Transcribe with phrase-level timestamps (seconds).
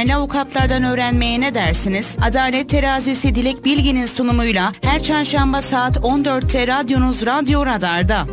[0.00, 2.16] Değerli avukatlardan öğrenmeye ne dersiniz?
[2.22, 8.26] Adalet Terazisi Dilek Bilgin'in sunumuyla her çarşamba saat 14'te radyonuz Radyo Radar'da.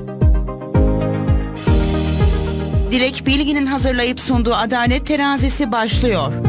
[2.91, 6.46] Dilek Bilgin'in hazırlayıp sunduğu Adalet Terazisi başlıyor.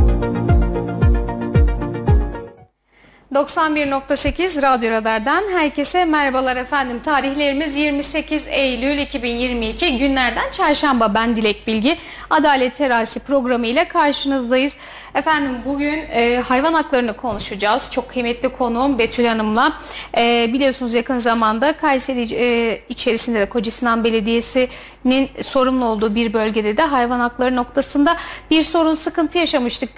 [3.35, 7.01] 91.8 Radyo Radar'dan herkese merhabalar efendim.
[7.01, 11.97] Tarihlerimiz 28 Eylül 2022 günlerden çarşamba ben Dilek Bilgi.
[12.31, 14.77] Adalet Terasi programı ile karşınızdayız.
[15.15, 17.91] Efendim bugün e, hayvan haklarını konuşacağız.
[17.93, 19.73] Çok kıymetli konuğum Betül Hanım'la.
[20.19, 26.83] E, biliyorsunuz yakın zamanda Kayseri e, içerisinde de Kocasinan Belediyesi'nin sorumlu olduğu bir bölgede de
[26.83, 28.17] hayvan hakları noktasında
[28.51, 29.97] bir sorun sıkıntı yaşamıştık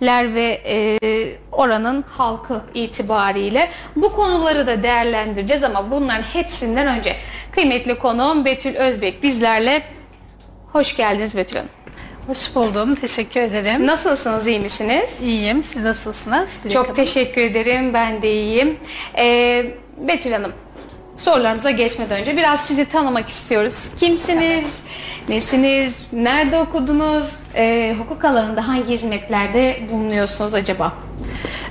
[0.00, 0.98] gönüllüler ve e,
[1.52, 3.68] oranın halkı itibariyle.
[3.96, 7.16] Bu konuları da değerlendireceğiz ama bunların hepsinden önce
[7.52, 9.82] kıymetli konuğum Betül Özbek bizlerle.
[10.72, 11.70] Hoş geldiniz Betül Hanım.
[12.26, 12.94] Hoş buldum.
[12.94, 13.86] Teşekkür ederim.
[13.86, 14.46] Nasılsınız?
[14.46, 15.10] iyi misiniz?
[15.22, 15.62] İyiyim.
[15.62, 16.58] Siz nasılsınız?
[16.62, 16.96] Dilek Çok Hanım?
[16.96, 17.94] teşekkür ederim.
[17.94, 18.76] Ben de iyiyim.
[19.18, 19.66] Ee,
[20.08, 20.52] Betül Hanım,
[21.20, 23.88] sorularımıza geçmeden önce biraz sizi tanımak istiyoruz.
[24.00, 24.80] Kimsiniz?
[25.28, 26.06] Nesiniz?
[26.12, 27.36] Nerede okudunuz?
[27.54, 30.92] Ee, hukuk alanında hangi hizmetlerde bulunuyorsunuz acaba?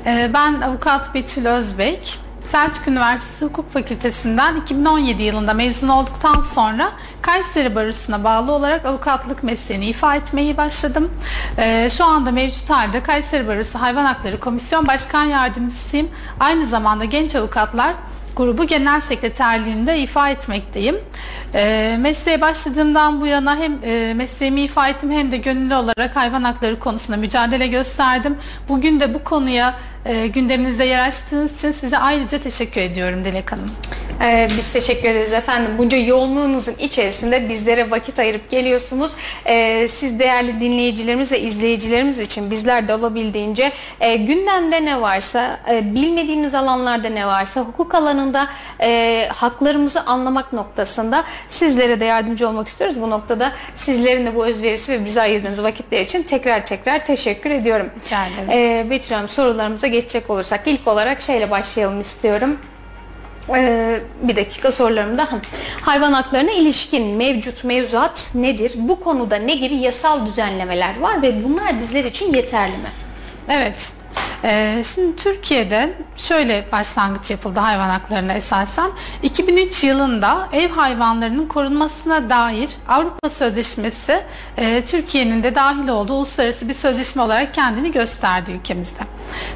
[0.08, 2.20] Ee, ben avukat Betül Özbek.
[2.52, 9.86] Selçuk Üniversitesi Hukuk Fakültesinden 2017 yılında mezun olduktan sonra Kayseri Barosu'na bağlı olarak avukatlık mesleğini
[9.86, 11.12] ifa etmeyi başladım.
[11.58, 16.10] Ee, şu anda mevcut halde Kayseri Barosu Hayvan Hakları Komisyon Başkan Yardımcısıyım.
[16.40, 17.94] Aynı zamanda genç avukatlar
[18.36, 20.96] grubu genel sekreterliğinde ifa etmekteyim.
[21.54, 26.44] E, mesleğe başladığımdan bu yana hem e, mesleğimi ifa ettim hem de gönüllü olarak hayvan
[26.44, 28.38] hakları konusunda mücadele gösterdim.
[28.70, 33.72] Bugün de bu konuya e, gündeminizde yer açtığınız için size ayrıca teşekkür ediyorum Dilek Hanım.
[34.22, 35.72] Ee, biz teşekkür ederiz efendim.
[35.78, 39.12] Bunca yoğunluğunuzun içerisinde bizlere vakit ayırıp geliyorsunuz.
[39.46, 45.96] Ee, siz değerli dinleyicilerimiz ve izleyicilerimiz için bizler de olabildiğince e, gündemde ne varsa, e,
[45.96, 48.48] bilmediğimiz alanlarda ne varsa, hukuk alanında
[48.82, 53.02] e, haklarımızı anlamak noktasında sizlere de yardımcı olmak istiyoruz.
[53.02, 57.90] Bu noktada sizlerin de bu özverisi ve bize ayırdığınız vakitler için tekrar tekrar teşekkür ediyorum.
[58.06, 58.50] Rica ederim.
[58.52, 62.58] Ee, Betül Hanım sorularımıza geçecek olursak ilk olarak şeyle başlayalım istiyorum.
[63.56, 65.28] Ee, bir dakika sorularımda
[65.82, 68.74] hayvan haklarına ilişkin mevcut mevzuat nedir?
[68.76, 72.92] Bu konuda ne gibi yasal düzenlemeler var ve bunlar bizler için yeterli mi?
[73.50, 73.94] Evet.
[74.44, 78.92] Ee, şimdi Türkiye'de şöyle başlangıç yapıldı hayvan haklarına esasen.
[79.24, 84.24] 2003 yılında ev hayvanlarının korunmasına dair Avrupa Sözleşmesi
[84.58, 89.00] e, Türkiye'nin de dahil olduğu uluslararası bir sözleşme olarak kendini gösterdi ülkemizde.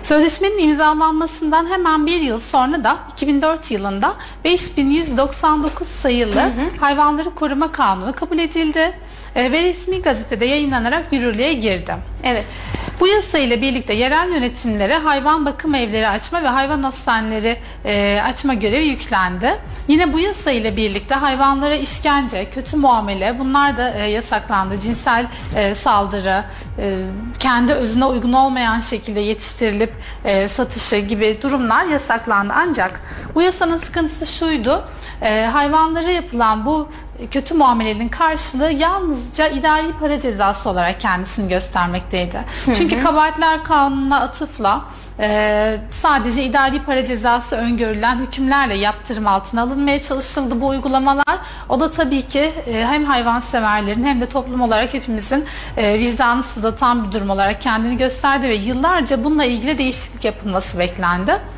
[0.04, 4.14] Sözleşmenin imzalanmasından hemen bir yıl sonra da 2004 yılında
[4.44, 6.78] 5199 sayılı hı hı.
[6.80, 8.94] hayvanları koruma kanunu kabul edildi
[9.36, 11.96] ve resmi gazetede yayınlanarak yürürlüğe girdi.
[12.24, 12.46] Evet.
[13.00, 18.54] Bu yasa ile birlikte yerel yönetimlere hayvan bakım evleri açma ve hayvan hastaneleri e, açma
[18.54, 19.60] görevi yüklendi.
[19.88, 24.80] Yine bu yasa ile birlikte hayvanlara işkence, kötü muamele bunlar da e, yasaklandı.
[24.80, 26.44] Cinsel e, saldırı,
[26.80, 26.98] e,
[27.40, 29.94] kendi özüne uygun olmayan şekilde yetiştirilip
[30.26, 32.54] e, satışı gibi durumlar yasaklandı.
[32.58, 33.02] Ancak
[33.36, 34.84] bu yasanın sıkıntısı şuydu.
[35.22, 36.90] E, hayvanlara yapılan bu
[37.32, 42.38] kötü muamelenin karşılığı yalnızca idari para cezası olarak kendisini göstermekteydi.
[42.66, 42.76] Hı hı.
[42.76, 44.82] Çünkü kabahatler kanununa atıfla
[45.20, 51.38] e, sadece idari para cezası öngörülen hükümlerle yaptırım altına alınmaya çalışıldı bu uygulamalar.
[51.70, 55.46] O da tabii ki e, hem hayvanseverlerin hem de toplum olarak hepimizin
[55.78, 61.53] e, vicdanı sızlatan bir durum olarak kendini gösterdi ve yıllarca bununla ilgili değişiklik yapılması beklendi.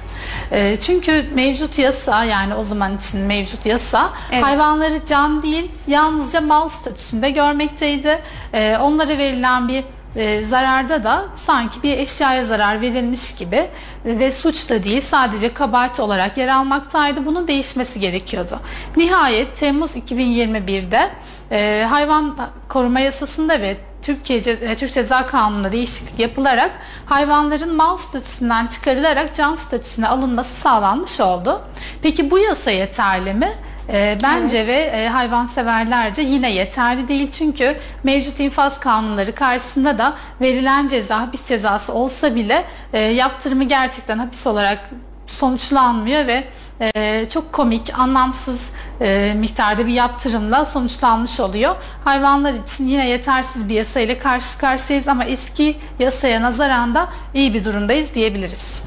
[0.52, 4.44] E, çünkü mevcut yasa yani o zaman için mevcut yasa evet.
[4.44, 8.22] hayvanları can değil yalnızca mal statüsünde görmekteydi.
[8.54, 9.84] E, onlara verilen bir
[10.16, 13.68] e, zararda da sanki bir eşyaya zarar verilmiş gibi
[14.06, 17.26] ve suç da değil sadece kabahat olarak yer almaktaydı.
[17.26, 18.60] Bunun değişmesi gerekiyordu.
[18.98, 21.10] Nihayet Temmuz 2021'de
[21.52, 22.38] e, hayvan
[22.70, 26.72] koruma yasasında ve Türkiye e, Türk Ceza Kanunu'nda değişiklik yapılarak
[27.06, 31.62] hayvanların mal statüsünden çıkarılarak can statüsüne alınması sağlanmış oldu.
[32.02, 33.54] Peki bu yasa yeterli mi?
[33.94, 34.68] E, bence evet.
[34.68, 41.46] ve e, hayvanseverlerce yine yeterli değil çünkü mevcut infaz kanunları karşısında da verilen ceza hapis
[41.46, 44.90] cezası olsa bile e, yaptırımı gerçekten hapis olarak
[45.28, 46.44] sonuçlanmıyor ve
[46.82, 48.70] e, çok komik, anlamsız
[49.02, 51.76] e, miktarda bir yaptırımla sonuçlanmış oluyor.
[52.04, 57.54] Hayvanlar için yine yetersiz bir yasa ile karşı karşıyayız ama eski yasaya nazaran da iyi
[57.54, 58.84] bir durumdayız diyebiliriz.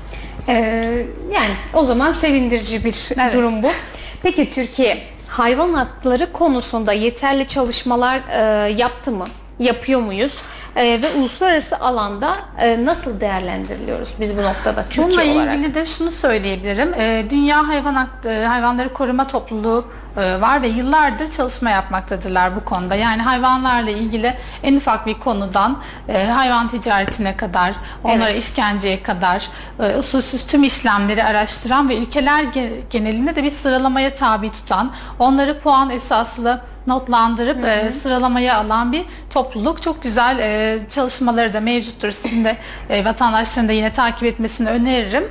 [0.49, 3.35] Ee, yani o zaman sevindirici bir evet.
[3.35, 3.70] durum bu.
[4.23, 9.29] Peki Türkiye hayvan hakları konusunda yeterli çalışmalar e, yaptı mı?
[9.59, 10.39] Yapıyor muyuz?
[10.77, 15.55] Ee, ve uluslararası alanda e, nasıl değerlendiriliyoruz biz bu noktada Türkiye Bununla olarak?
[15.55, 16.95] ilgili de şunu söyleyebilirim.
[16.99, 19.85] Ee, Dünya Hayvan Hak- e, Hayvanları Koruma Topluluğu
[20.17, 22.95] e, var ve yıllardır çalışma yapmaktadırlar bu konuda.
[22.95, 25.79] Yani hayvanlarla ilgili en ufak bir konudan
[26.09, 27.73] e, hayvan ticaretine kadar,
[28.05, 28.39] onlara Evet.
[28.39, 29.49] işkenceye kadar
[29.81, 35.61] e, usulsüz tüm işlemleri araştıran ve ülkeler ge- genelinde de bir sıralamaya tabi tutan, onları
[35.61, 39.05] puan esaslı notlandırıp e, sıralamaya alan bir
[39.38, 39.82] topluluk.
[39.82, 42.11] Çok güzel e, çalışmaları da mevcuttur.
[42.11, 42.56] Sizin de
[42.90, 45.25] e, vatandaşların da yine takip etmesini öneririm.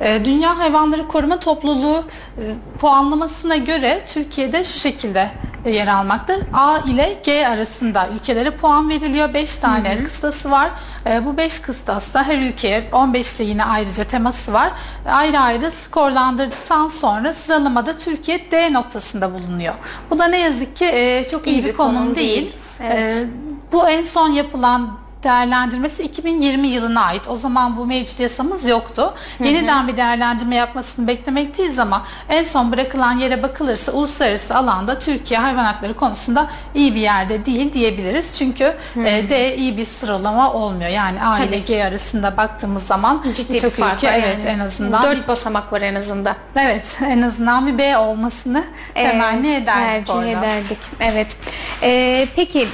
[0.00, 2.04] E, Dünya Hayvanları Koruma Topluluğu
[2.38, 2.42] e,
[2.80, 5.30] puanlamasına göre Türkiye'de şu şekilde
[5.64, 6.36] e, yer almakta.
[6.54, 9.34] A ile G arasında ülkelere puan veriliyor.
[9.34, 10.70] 5 tane kıstası var.
[11.06, 14.72] E, bu 5 kıstasta her ülkeye 15'te yine ayrıca teması var.
[15.10, 19.74] Ayrı ayrı skorlandırdıktan sonra sıralamada Türkiye D noktasında bulunuyor.
[20.10, 22.52] Bu da ne yazık ki e, çok iyi, bir, konum, değil.
[22.80, 23.24] Evet.
[23.24, 23.26] E,
[23.72, 27.28] bu en son yapılan değerlendirmesi 2020 yılına ait.
[27.28, 29.14] O zaman bu mevcut yasamız yoktu.
[29.44, 35.64] Yeniden bir değerlendirme yapmasını beklemekteyiz ama en son bırakılan yere bakılırsa uluslararası alanda Türkiye hayvan
[35.64, 38.34] hakları konusunda iyi bir yerde değil diyebiliriz.
[38.38, 40.90] Çünkü e, D iyi bir sıralama olmuyor.
[40.90, 41.58] Yani A ile.
[41.58, 44.48] G arasında baktığımız zaman Ciddi bir birçok fark ülke var evet yani.
[44.48, 46.36] en azından bir- Dört basamak var en azından.
[46.56, 50.78] evet en azından bir B olmasını temenni Ee, ederdik tercih ederdik.
[51.00, 51.36] Evet.
[51.82, 52.68] Ee, peki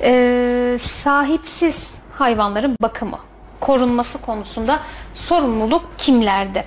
[0.00, 3.18] e, sahipsiz hayvanların bakımı,
[3.60, 4.78] korunması konusunda
[5.14, 6.64] sorumluluk kimlerde?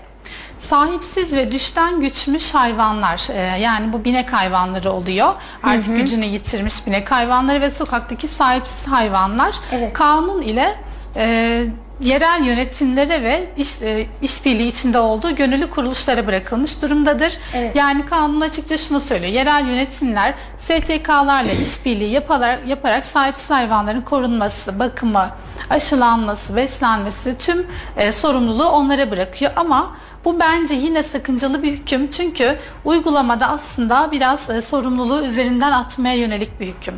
[0.59, 5.33] Sahipsiz ve düşten güçmüş hayvanlar e, yani bu binek hayvanları oluyor.
[5.63, 9.93] Artık gücünü yitirmiş binek hayvanları ve sokaktaki sahipsiz hayvanlar Evet.
[9.93, 10.75] kanun ile
[11.15, 11.63] e,
[12.01, 17.37] yerel yönetimlere ve iş, e, işbirliği içinde olduğu gönüllü kuruluşlara bırakılmış durumdadır.
[17.53, 17.75] Evet.
[17.75, 19.33] Yani kanun açıkça şunu söylüyor.
[19.33, 25.29] Yerel yönetimler STK'larla işbirliği yaparak, yaparak sahipsiz hayvanların korunması, bakımı,
[25.69, 27.67] aşılanması, beslenmesi tüm
[27.97, 29.97] e, sorumluluğu onlara bırakıyor ama
[30.27, 36.59] bu bence yine sakıncalı bir hüküm çünkü uygulamada aslında biraz e, sorumluluğu üzerinden atmaya yönelik
[36.59, 36.93] bir hüküm.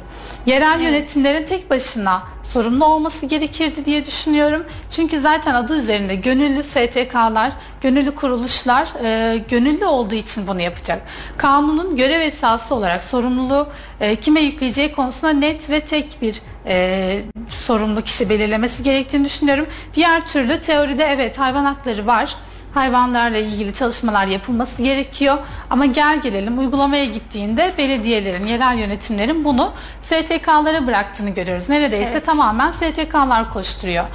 [0.45, 4.65] Yerel yönetimlerin tek başına sorumlu olması gerekirdi diye düşünüyorum.
[4.89, 11.01] Çünkü zaten adı üzerinde gönüllü STK'lar, gönüllü kuruluşlar e, gönüllü olduğu için bunu yapacak.
[11.37, 13.67] Kanunun görev esası olarak sorumluluğu
[14.01, 19.67] e, kime yükleyeceği konusunda net ve tek bir e, sorumlu kişi belirlemesi gerektiğini düşünüyorum.
[19.93, 22.35] Diğer türlü teoride evet hayvan hakları var.
[22.73, 25.37] Hayvanlarla ilgili çalışmalar yapılması gerekiyor.
[25.69, 29.71] Ama gel gelelim uygulamaya gittiğinde belediyelerin, yerel yönetimlerin bunu
[30.03, 31.69] STK'lara bıraktığını görüyoruz.
[31.69, 32.25] Neredeyse Evet.
[32.25, 34.05] tamamen STK'lar koşturuyor.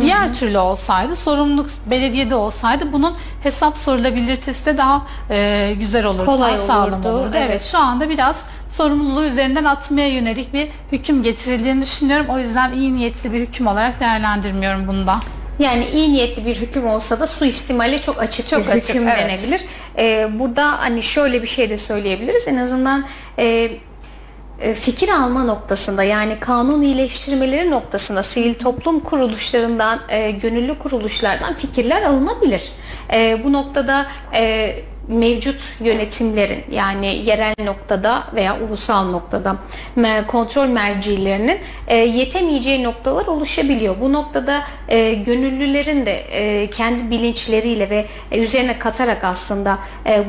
[0.00, 6.58] Diğer türlü olsaydı, sorumluluk belediyede olsaydı bunun hesap sorulabilitesi de daha e, güzel olurdu, Kolay
[6.58, 7.30] daha sağlam olurdu, olurdu.
[7.34, 7.46] Evet.
[7.50, 7.62] evet.
[7.62, 8.36] şu anda biraz
[8.70, 12.26] sorumluluğu üzerinden atmaya yönelik bir hüküm getirildiğini düşünüyorum.
[12.28, 15.20] O yüzden iyi niyetli bir hüküm olarak değerlendirmiyorum bunu da.
[15.58, 19.18] Yani iyi niyetli bir hüküm olsa da suistimale çok açık Çok bir açık, hüküm evet.
[19.18, 19.64] denebilir.
[19.98, 22.48] Ee, burada hani şöyle bir şey de söyleyebiliriz.
[22.48, 23.04] En azından
[23.38, 23.70] e,
[24.60, 32.02] e, fikir alma noktasında yani kanun iyileştirmeleri noktasında sivil toplum kuruluşlarından, e, gönüllü kuruluşlardan fikirler
[32.02, 32.72] alınabilir.
[33.14, 34.74] E, bu noktada e,
[35.08, 39.56] mevcut yönetimlerin yani yerel noktada veya ulusal noktada
[40.26, 41.58] kontrol mercilerinin
[41.88, 43.96] e, yetemeyeceği noktalar oluşabiliyor.
[44.00, 49.78] Bu noktada e, gönüllülerin de e, kendi bilinçleriyle ve üzerine katarak aslında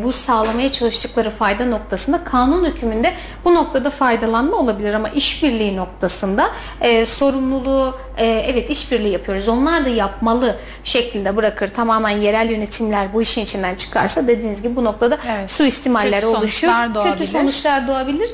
[0.04, 3.14] bu sağlamaya çalıştıkları fayda noktasında kanun hükmünde
[3.46, 6.52] bu noktada faydalanma olabilir ama işbirliği noktasında
[7.06, 9.48] sorumluluğu evet işbirliği yapıyoruz.
[9.48, 11.68] Onlar da yapmalı şeklinde bırakır.
[11.68, 15.52] Tamamen yerel yönetimler bu işin içinden çıkarsa dediğiniz gibi bu noktada Evet.
[15.52, 16.68] suistimaller Kötü oluşur.
[16.68, 17.18] sonuçlar doğabilir.
[17.18, 18.30] Kötü sonuçlar doğabilir.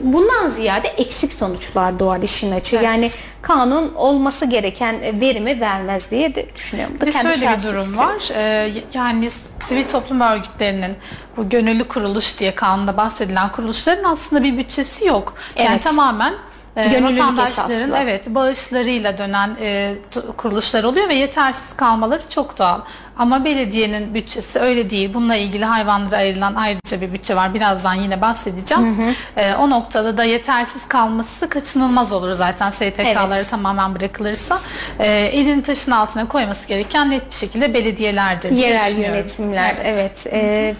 [0.00, 2.76] Bundan ziyade eksik sonuçlar doğar işin açığı.
[2.76, 2.84] Evet.
[2.84, 3.10] Yani
[3.42, 7.00] kanun olması gereken verimi vermez diye de düşünüyorum.
[7.00, 7.98] Da Bir kendi şöyle bir durum fikrim.
[7.98, 8.28] var.
[8.34, 9.28] Ee, yani
[9.68, 10.96] sivil toplum örgütlerinin
[11.36, 15.34] bu gönüllü kuruluş diye kanunda bahsedilen kuruluşların aslında bir bütçesi yok.
[15.58, 15.82] Yani Evet.
[15.82, 16.34] tamamen
[16.76, 17.96] Gönüllülük vatandaşların esaslı.
[18.02, 19.94] evet bağışlarıyla dönen e,
[20.36, 22.80] kuruluşlar oluyor ve yetersiz kalmaları çok doğal.
[23.18, 25.14] Ama belediyenin bütçesi öyle değil.
[25.14, 27.54] Bununla ilgili hayvanlara ayrılan ayrıca bir bütçe var.
[27.54, 29.14] Birazdan yine bahsedeceğim.
[29.36, 33.50] E, o noktada da yetersiz kalması kaçınılmaz olur zaten STK'lara Evet.
[33.50, 34.60] tamamen bırakılırsa.
[34.98, 40.26] E, elini taşın altına koyması gereken net bir şekilde belediyelerdir diye Yerel yönetimler evet.
[40.32, 40.74] Ee,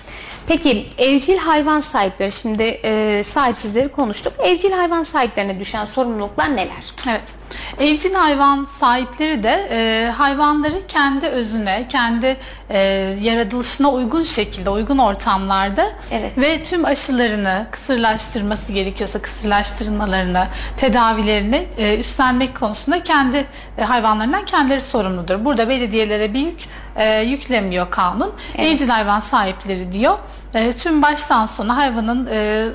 [0.48, 4.32] Peki evcil hayvan sahipleri şimdi e, sahipsizleri konuştuk.
[4.38, 6.94] Evcil hayvan sahiplerine düşen sorumluluklar neler?
[7.08, 7.34] Evet.
[7.80, 12.36] Evcil hayvan sahipleri de e, hayvanları kendi özüne, kendi
[12.70, 12.78] e,
[13.20, 16.38] yaratılışına uygun şekilde, uygun ortamlarda Evet.
[16.38, 23.44] ve tüm aşılarını kısırlaştırması gerekiyorsa kısırlaştırmalarını, tedavilerini e, üstlenmek konusunda kendi
[23.78, 25.44] e, hayvanlarından kendileri sorumludur.
[25.44, 26.60] Burada belediyelere bir yük
[26.96, 28.32] e, yüklemiyor kanun.
[28.54, 28.72] Evet.
[28.72, 30.18] Evcil hayvan sahipleri diyor.
[30.54, 32.66] E, tüm baştan sona hayvanın e,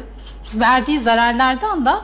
[0.56, 2.02] verdiği zararlardan da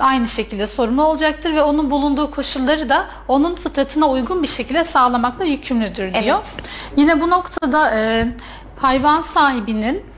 [0.00, 5.44] aynı şekilde sorumlu olacaktır ve onun bulunduğu koşulları da onun fıtratına uygun bir şekilde sağlamakla
[5.44, 6.36] yükümlüdür diyor.
[6.38, 6.56] Evet.
[6.96, 8.28] Yine bu noktada e,
[8.76, 10.11] hayvan sahibinin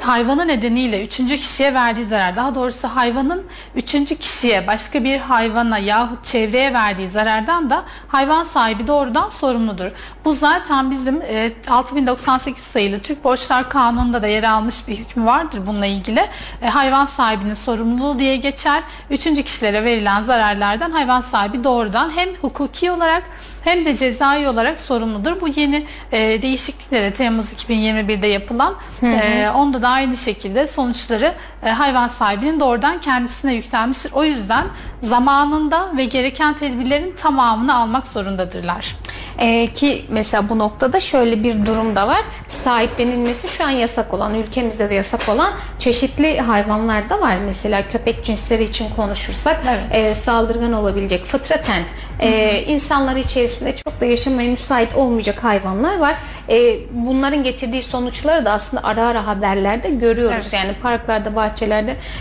[0.00, 6.24] hayvanı nedeniyle üçüncü kişiye verdiği zarar, daha doğrusu hayvanın üçüncü kişiye, başka bir hayvana yahut
[6.24, 9.90] çevreye verdiği zarardan da hayvan sahibi doğrudan sorumludur.
[10.24, 15.60] Bu zaten bizim e, 6098 sayılı Türk Borçlar Kanunu'nda da yer almış bir hükmü vardır
[15.66, 16.20] bununla ilgili.
[16.62, 18.82] E, hayvan sahibinin sorumluluğu diye geçer.
[19.10, 23.22] Üçüncü kişilere verilen zararlardan hayvan sahibi doğrudan hem hukuki olarak
[23.62, 25.40] hem de cezai olarak sorumludur.
[25.40, 31.34] Bu yeni e, değişiklikle de Temmuz 2021'de yapılan e, onda da aynı şekilde sonuçları
[31.70, 34.12] hayvan sahibinin doğrudan kendisine yüklenmiştir.
[34.12, 34.64] O yüzden
[35.02, 38.96] zamanında ve gereken tedbirlerin tamamını almak zorundadırlar.
[39.38, 42.20] Ee, ki mesela bu noktada şöyle bir durum da var.
[42.48, 47.36] Sahiplenilmesi şu an yasak olan, ülkemizde de yasak olan çeşitli hayvanlar da var.
[47.46, 49.80] Mesela köpek cinsleri için konuşursak Evet.
[49.90, 51.82] e, saldırgan olabilecek fıtraten
[52.20, 56.14] e, insanlar içerisinde çok da yaşamaya müsait olmayacak hayvanlar var.
[56.50, 60.36] E, bunların getirdiği sonuçları da aslında ara ara haberlerde görüyoruz.
[60.40, 60.52] Evet.
[60.52, 61.55] Yani parklarda, bahçelerde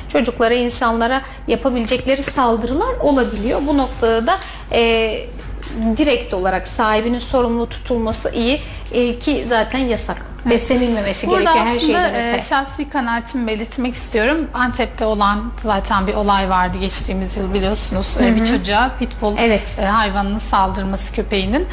[0.09, 3.61] çocuklara, insanlara yapabilecekleri saldırılar olabiliyor.
[3.67, 4.37] Bu noktada da
[4.71, 5.19] e,
[5.97, 8.61] direkt olarak sahibinin sorumlu tutulması iyi
[8.91, 10.17] E, ki zaten yasak.
[10.45, 12.41] Beslenilmemesi Burada gerekiyor her şeyden e, öte.
[12.41, 14.37] şahsi kanaatimi belirtmek istiyorum.
[14.53, 18.07] Antep'te olan zaten bir olay vardı geçtiğimiz yıl biliyorsunuz.
[18.21, 19.77] E, Bir çocuğa pitbull Evet.
[19.81, 21.67] e, hayvanının saldırması köpeğinin.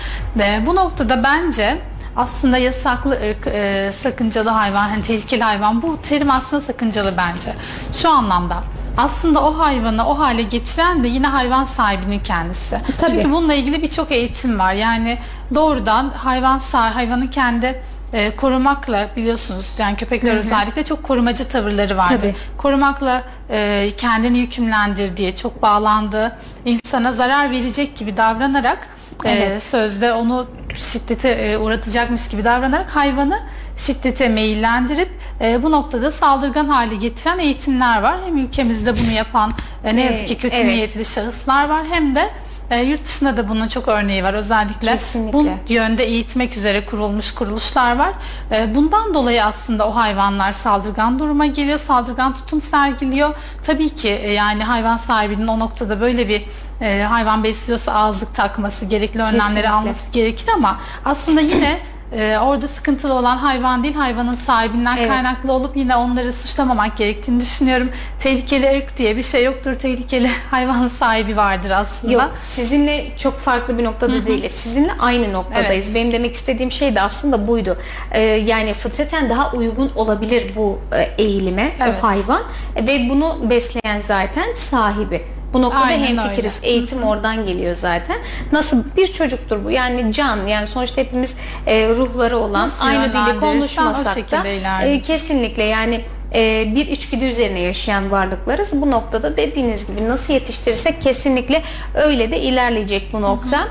[0.67, 1.79] Bu noktada bence
[2.17, 7.55] aslında yasaklı ırk, e, sakıncalı hayvan, hani tehlikeli hayvan bu terim aslında sakıncalı bence.
[7.93, 8.57] Şu anlamda
[8.97, 12.81] aslında o hayvanı o hale getiren de yine hayvan sahibinin kendisi.
[12.99, 13.11] Tabii.
[13.11, 14.73] Çünkü bununla ilgili birçok eğitim var.
[14.73, 15.19] Yani
[15.55, 22.21] doğrudan hayvan sah hayvanı kendi e, korumakla biliyorsunuz yani köpekler özellikle çok korumacı tavırları vardır.
[22.21, 22.35] Tabii.
[22.59, 28.89] Korumakla e, kendini yükümlendirdiği, çok bağlandığı, insana zarar verecek gibi davranarak
[29.25, 29.63] e, Evet.
[29.63, 30.47] sözde onu
[30.79, 33.41] şiddete e, uğratacakmış gibi davranarak hayvanı
[33.77, 35.11] şiddete meyillendirip
[35.41, 38.17] e, bu noktada saldırgan hale getiren eğitimler var.
[38.27, 39.53] Hem ülkemizde bunu yapan
[39.85, 40.67] e, ne E, yazık ki kötü evet.
[40.75, 42.29] niyetli şahıslar var hem de
[42.73, 44.35] e, yurt dışında da bunun çok örneği var.
[44.35, 45.39] Özellikle Kesinlikle.
[45.69, 48.13] bu yönde eğitmek üzere kurulmuş kuruluşlar var.
[48.53, 53.35] E, bundan dolayı aslında o hayvanlar saldırgan duruma geliyor, saldırgan tutum sergiliyor.
[53.63, 56.45] Tabii ki e, yani hayvan sahibinin o noktada böyle bir
[56.81, 59.71] e, hayvan besliyorsa ağızlık takması, gerekli önlemleri Kesinlikle.
[59.71, 61.79] alması gerekir ama aslında yine
[62.17, 65.09] e, orada sıkıntılı olan hayvan değil hayvanın sahibinden Evet.
[65.09, 67.91] kaynaklı olup yine onları suçlamamak gerektiğini düşünüyorum.
[68.19, 69.75] Tehlikeli ırk diye bir şey yoktur.
[69.75, 72.13] Tehlikeli hayvan sahibi vardır aslında.
[72.13, 74.53] Yok sizinle çok farklı bir noktada değiliz.
[74.53, 75.95] Sizinle aynı noktadayız.
[75.95, 77.79] Benim demek istediğim şey de aslında buydu.
[78.13, 81.95] Ee, yani fıtraten daha uygun olabilir bu e, eğilime Evet.
[82.03, 82.43] o hayvan
[82.77, 85.23] ve bunu besleyen zaten sahibi.
[85.53, 86.57] Bu noktada Aynen hemfikiriz.
[86.63, 86.73] öyle.
[86.73, 88.17] Eğitim oradan geliyor zaten.
[88.53, 89.71] Nasıl bir çocuktur bu?
[89.71, 90.47] Yani can.
[90.47, 94.47] Yani sonuçta hepimiz e, ruhları olan, Nasıl aynı dili konuşmasak da
[94.85, 96.01] e, kesinlikle yani
[96.35, 98.73] e, bir içgüdü üzerine yaşayan varlıklarız.
[98.73, 101.63] Bu noktada dediğiniz gibi nasıl yetiştirirsek kesinlikle
[101.95, 103.69] öyle de ilerleyecek bu nokta.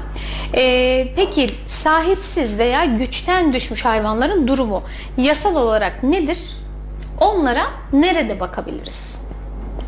[0.55, 4.83] E, peki sahipsiz veya güçten düşmüş hayvanların durumu
[5.17, 6.39] yasal olarak nedir?
[7.19, 9.20] Onlara nerede bakabiliriz?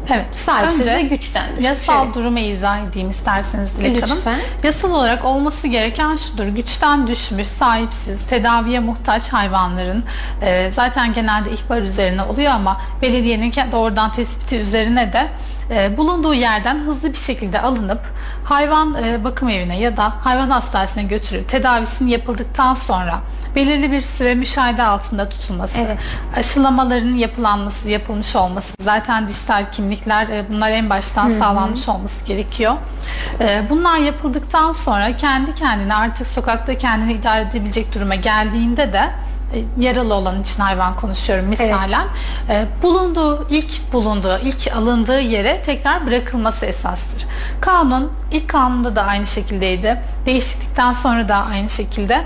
[0.10, 0.26] Evet.
[0.32, 1.66] Sahipsiz Önce ve güçten düşmüş.
[1.66, 2.16] Yasal Evet.
[2.16, 4.18] durumu izah edeyim isterseniz Dilek Hanım.
[4.18, 4.40] Lütfen.
[4.64, 6.46] Yasal olarak olması gereken şudur.
[6.48, 10.04] Güçten düşmüş, sahipsiz, tedaviye muhtaç hayvanların
[10.42, 15.28] e, zaten genelde ihbar üzerine oluyor ama belediyenin doğrudan tespiti üzerine de
[15.72, 18.02] e, bulunduğu yerden hızlı bir şekilde alınıp
[18.44, 23.20] hayvan e, bakım evine ya da hayvan hastanesine götürüp tedavisinin yapıldıktan sonra
[23.56, 25.98] belirli bir süre müşahede altında tutulması, Evet.
[26.36, 32.74] aşılamaların yapılanması, yapılmış olması, zaten dijital kimlikler e, bunlar en baştan sağlanmış olması gerekiyor.
[33.40, 39.10] E, Bunlar yapıldıktan sonra kendi kendine artık sokakta kendini idare edebilecek duruma geldiğinde de
[39.80, 42.08] yaralı olan için hayvan konuşuyorum misalen
[42.50, 42.68] evet.
[42.80, 47.26] e, bulunduğu ilk bulunduğu ilk alındığı yere tekrar bırakılması esastır.
[47.62, 50.02] Kanun ilk kanunda da aynı şekildeydi.
[50.26, 52.24] Değişiklikten sonra da aynı şekilde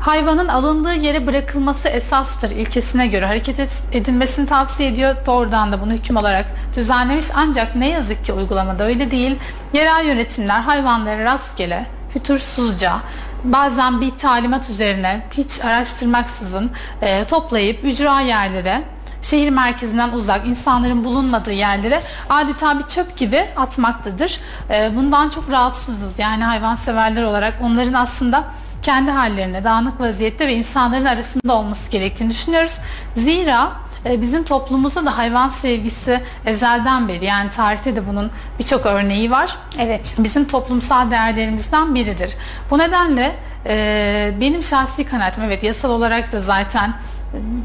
[0.00, 3.60] hayvanın alındığı yere bırakılması esastır ilkesine göre hareket
[3.92, 5.16] edilmesini tavsiye ediyor.
[5.26, 6.46] Doğrudan da bunu hüküm olarak
[6.76, 9.38] düzenlemiş ancak ne yazık ki uygulamada öyle değil.
[9.72, 12.96] Yerel yönetimler hayvanları rastgele, fütursuzca,
[13.44, 16.70] bazen bir talimat üzerine hiç araştırmaksızın
[17.02, 18.82] e, toplayıp ücra yerlere
[19.22, 24.40] şehir merkezinden uzak insanların bulunmadığı yerlere adeta bir çöp gibi atmaktadır.
[24.70, 28.44] E, bundan çok rahatsızız yani hayvanseverler olarak onların aslında
[28.82, 32.78] kendi hallerine dağınık vaziyette ve insanların arasında olması gerektiğini düşünüyoruz.
[33.14, 33.72] Zira
[34.04, 39.56] bizim toplumumuzda da hayvan sevgisi ezelden beri yani tarihte de bunun birçok örneği var.
[39.78, 40.16] Evet.
[40.18, 42.36] Bizim toplumsal değerlerimizden biridir.
[42.70, 46.94] Bu nedenle e, benim şahsi kanaatim evet yasal olarak da zaten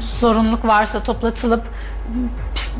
[0.00, 1.64] zorunluluk varsa toplatılıp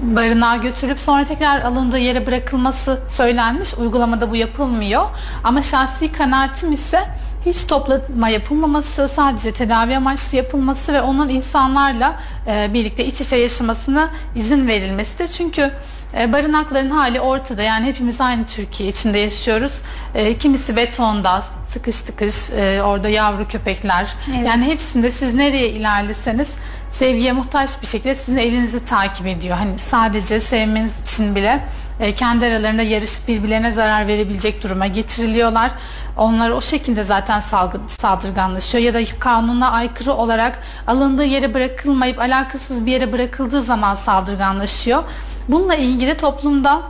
[0.03, 3.75] barınağa götürüp sonra tekrar alındığı yere bırakılması söylenmiş.
[3.75, 5.07] Uygulamada bu yapılmıyor.
[5.45, 7.01] Ama şahsi kanaatim ise
[7.47, 14.11] hiç toplama yapılmaması, sadece tedavi amaçlı yapılması ve onun insanlarla e, birlikte iç içe yaşamasına
[14.37, 15.29] izin verilmesidir.
[15.29, 15.71] Çünkü
[16.19, 17.63] e, barınakların hali ortada.
[17.63, 19.73] Yani hepimiz aynı Türkiye içinde yaşıyoruz.
[20.15, 24.15] E, kimisi betonda, sıkış tıkış, e, orada yavru köpekler.
[24.37, 24.47] Evet.
[24.47, 26.49] Yani hepsinde siz nereye ilerleseniz
[26.91, 29.57] sevgiye muhtaç bir şekilde sizin elinizi takip ediyor.
[29.57, 31.65] Hani sadece sevmeniz için bile
[32.01, 35.71] e, kendi aralarında yarışıp birbirlerine zarar verebilecek duruma getiriliyorlar.
[36.17, 42.87] Onlar o şekilde zaten salgı, saldırganlaşıyor ya da kanuna aykırı olarak alındığı yere bırakılmayıp alakasız
[42.87, 45.03] bir yere bırakıldığı zaman saldırganlaşıyor.
[45.49, 46.83] Bununla ilgili toplumda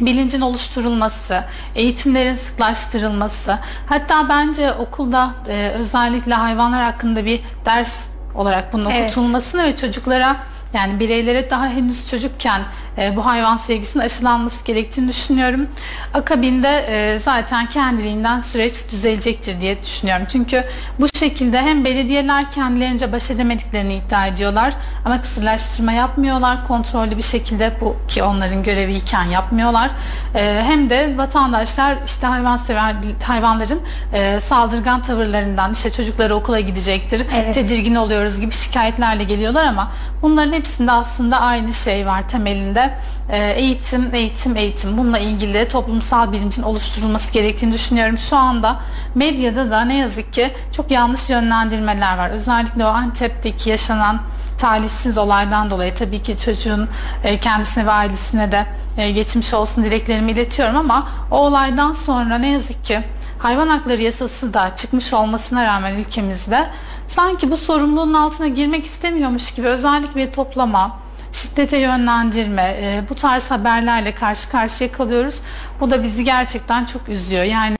[0.00, 8.90] bilincin oluşturulması, eğitimlerin sıklaştırılması, hatta bence okulda e, özellikle hayvanlar hakkında bir ders olarak bunun
[8.90, 9.04] evet.
[9.04, 10.36] okutulmasını ve çocuklara
[10.72, 12.62] yani bireylere daha henüz çocukken
[12.98, 15.66] e, bu hayvan sevgisinin aşılanması gerektiğini düşünüyorum.
[16.14, 20.26] Akabinde e, zaten kendiliğinden süreç düzelecektir diye düşünüyorum.
[20.32, 20.64] Çünkü
[20.98, 24.72] bu şekilde hem belediyeler kendilerince baş edemediklerini iddia ediyorlar
[25.04, 26.66] ama kısırlaştırma yapmıyorlar.
[26.66, 29.90] Kontrollü bir şekilde bu ki onların göreviyken yapmıyorlar.
[30.34, 33.80] E, hem de vatandaşlar işte hayvansever hayvanların
[34.12, 37.22] e, saldırgan tavırlarından işte çocukları okula gidecektir.
[37.34, 37.54] Evet.
[37.54, 42.85] Tedirgin oluyoruz gibi şikayetlerle geliyorlar ama bunların hepsinde aslında aynı şey var temelinde
[43.30, 44.98] e, eğitim, eğitim, eğitim.
[44.98, 48.18] Bununla ilgili toplumsal bilincin oluşturulması gerektiğini düşünüyorum.
[48.18, 48.76] Şu anda
[49.14, 52.30] medyada da ne yazık ki çok yanlış yönlendirmeler var.
[52.30, 54.20] Özellikle o Antep'teki yaşanan
[54.58, 56.88] talihsiz olaydan dolayı tabii ki çocuğun
[57.24, 58.66] e, kendisine ve ailesine de
[58.98, 63.00] e, geçmiş olsun dileklerimi iletiyorum ama o olaydan sonra ne yazık ki
[63.38, 66.66] hayvan hakları yasası da çıkmış olmasına rağmen ülkemizde
[67.08, 70.98] sanki bu sorumluluğun altına girmek istemiyormuş gibi özellikle toplama,
[71.36, 75.40] şiddete yönlendirme, e, bu tarz haberlerle karşı karşıya kalıyoruz.
[75.80, 77.44] Bu da bizi gerçekten çok üzüyor.
[77.44, 77.76] Yani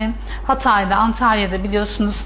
[0.46, 2.24] Hatay'da, Antalya'da biliyorsunuz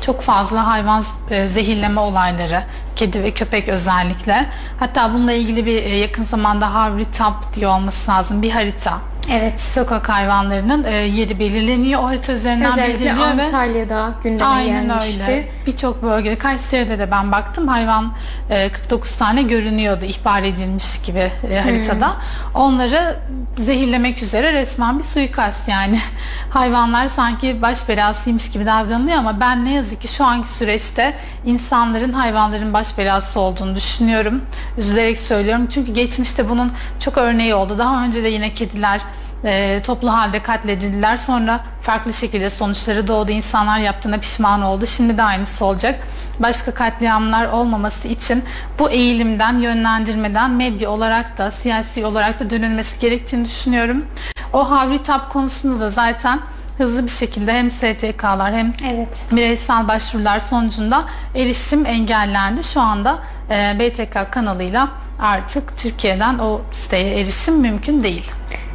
[0.00, 2.62] çok fazla hayvan e, zehirleme olayları,
[2.96, 4.46] kedi ve köpek özellikle.
[4.80, 8.98] Hatta bununla ilgili bir e, yakın zamanda Havri Tap diye olması lazım bir harita
[9.32, 9.60] Evet.
[9.60, 12.00] Sokak hayvanlarının e, yeri belirleniyor.
[12.00, 15.22] O harita üzerinden Özellikle belirleniyor Antalya'da gündeme Aynen gelmişti.
[15.28, 15.48] öyle.
[15.66, 18.12] Birçok bölgede Kayseri'de de ben baktım hayvan
[18.50, 22.06] e, 49 tane görünüyordu ihbar edilmiş gibi e, haritada.
[22.06, 22.14] Hmm.
[22.54, 23.16] Onları
[23.56, 25.98] zehirlemek üzere resmen bir suikast yani.
[26.50, 31.14] Hayvanlar sanki baş belasıymış gibi davranılıyor ama ben ne yazık ki şu anki süreçte
[31.46, 34.42] insanların hayvanların baş belası olduğunu düşünüyorum.
[34.78, 35.66] Üzülerek söylüyorum.
[35.70, 37.78] Çünkü geçmişte bunun çok örneği oldu.
[37.78, 39.00] Daha önce de yine kediler
[39.46, 41.16] e, toplu halde katledildiler.
[41.16, 43.30] Sonra farklı şekilde sonuçları doğdu.
[43.30, 44.86] İnsanlar yaptığına pişman oldu.
[44.86, 46.06] Şimdi de aynısı olacak.
[46.38, 48.44] Başka katliamlar olmaması için
[48.78, 54.06] bu eğilimden, yönlendirmeden medya olarak da, siyasi olarak da dönülmesi gerektiğini düşünüyorum.
[54.52, 56.40] O havri tap konusunda da zaten
[56.78, 59.18] hızlı bir şekilde hem STK'lar hem evet.
[59.32, 61.04] bireysel başvurular sonucunda
[61.34, 62.64] erişim engellendi.
[62.64, 63.18] Şu anda
[63.50, 64.88] e, BTK kanalıyla
[65.20, 68.30] artık Türkiye'den o siteye erişim mümkün değil.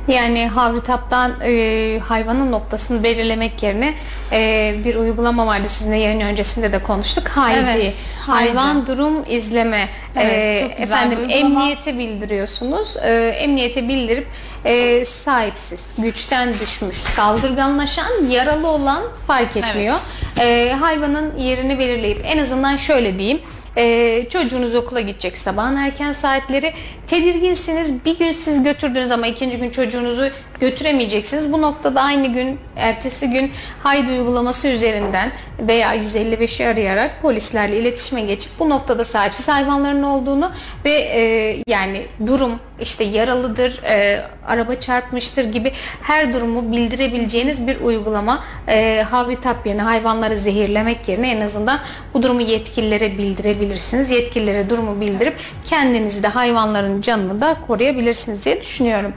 [0.07, 3.93] Yani Havritap'tan e, hayvanın noktasını belirlemek yerine
[4.31, 7.27] e, bir uygulama vardı sizinle yayın öncesinde de konuştuk.
[7.27, 7.59] Haydi.
[7.75, 8.87] Evet, hayvan haydi.
[8.87, 9.89] durum izleme.
[10.15, 12.97] Evet, e, çok güzel efendim emniyete bildiriyorsunuz.
[12.97, 14.27] E, emniyete bildirip
[14.65, 19.95] e, sahipsiz, güçten düşmüş, saldırganlaşan, yaralı olan fark etmiyor.
[20.37, 20.71] Evet.
[20.71, 23.41] E, hayvanın yerini belirleyip en azından şöyle diyeyim
[23.77, 26.73] ee, çocuğunuz okula gidecek sabahın erken saatleri.
[27.07, 28.05] Tedirginsiniz.
[28.05, 30.29] Bir gün siz götürdünüz ama ikinci gün çocuğunuzu
[30.59, 31.53] götüremeyeceksiniz.
[31.53, 33.51] Bu noktada aynı gün, ertesi gün
[33.83, 40.51] haydi uygulaması üzerinden veya 155'i arayarak polislerle iletişime geçip bu noktada sahipsiz hayvanların olduğunu
[40.85, 48.43] ve e, yani durum işte yaralıdır, e, araba çarpmıştır gibi her durumu bildirebileceğiniz bir uygulama.
[48.67, 51.79] E, Havritap yerine hayvanları zehirlemek yerine en azından
[52.13, 53.17] bu durumu yetkililere
[53.61, 54.09] bildirebilirsiniz.
[54.09, 59.13] Yetkililere durumu bildirip kendinizi de hayvanların canını da koruyabilirsiniz diye düşünüyorum.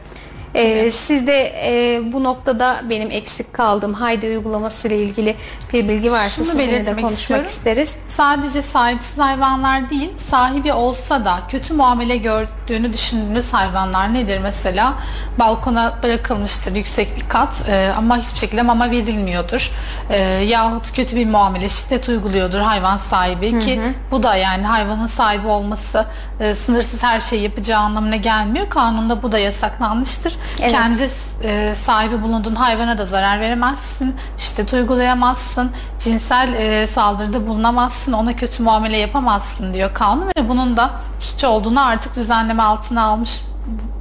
[0.54, 5.36] Ee, siz de e, bu noktada benim eksik kaldığım Haydi uygulaması ile ilgili
[5.72, 7.46] bir bilgi varsa Şunu sizinle de belirtmek konuşmak istiyorum.
[7.46, 7.96] isteriz.
[8.08, 14.94] Sadece sahipsiz hayvanlar değil, sahibi olsa da kötü muamele gördüğünü düşündüğünüz hayvanlar nedir mesela?
[15.38, 19.70] Balkona bırakılmıştır yüksek bir kat e, ama hiçbir şekilde mama verilmiyordur.
[20.10, 25.46] E, yahut kötü bir muamele, şiddet uyguluyordur hayvan sahibi ki bu da yani hayvanın sahibi
[25.46, 26.06] olması
[26.40, 28.70] e, sınırsız her şeyi yapacağı anlamına gelmiyor.
[28.70, 30.36] Kanunda bu da yasaklanmıştır.
[30.60, 30.72] Evet.
[30.72, 31.08] Kendi
[31.42, 38.62] e, sahibi bulunduğun hayvana da zarar veremezsin, şiddet uygulayamazsın, cinsel e, saldırıda bulunamazsın, ona kötü
[38.62, 43.40] muamele yapamazsın diyor kanun ve bunun da suç olduğunu artık düzenleme altına almış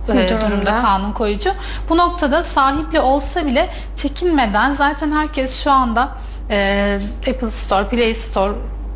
[0.09, 0.47] e, durumda.
[0.47, 1.49] durumda kanun koyucu.
[1.89, 6.09] Bu noktada sahipli olsa bile çekinmeden zaten herkes şu anda
[6.49, 8.53] e, Apple Store, Play Store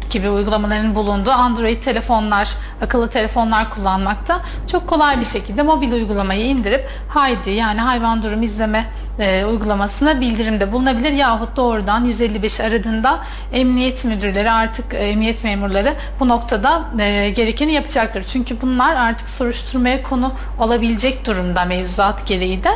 [0.10, 2.50] gibi uygulamaların bulunduğu Android telefonlar,
[2.82, 4.42] akıllı telefonlar kullanmakta.
[4.72, 8.86] Çok kolay bir şekilde mobil uygulamayı indirip Haydi yani hayvan durum izleme
[9.20, 13.20] e, uygulamasına bildirimde bulunabilir yahut doğrudan 155 aradığında
[13.54, 18.24] emniyet müdürleri artık e, emniyet memurları bu noktada e, gerekeni yapacaktır.
[18.24, 22.70] Çünkü bunlar artık soruşturmaya konu olabilecek durumda mevzuat gereği de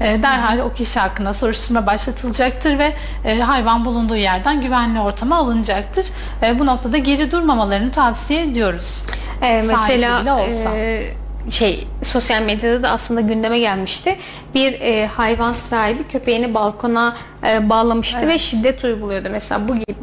[0.00, 2.92] e, derhal o kişi hakkında soruşturma başlatılacaktır ve
[3.24, 6.06] e, hayvan bulunduğu yerden güvenli ortama alınacaktır.
[6.42, 9.02] E, bu noktada geri durmamalarını tavsiye ediyoruz.
[9.42, 10.76] Bile mesela olsa.
[10.76, 14.16] e, şey sosyal medyada da aslında gündeme gelmişti.
[14.54, 17.16] Bir e, hayvan sahibi köpeğini balkona
[17.48, 19.28] e, bağlamıştı ve şiddet uyguluyordu.
[19.32, 19.94] Mesela bu gibi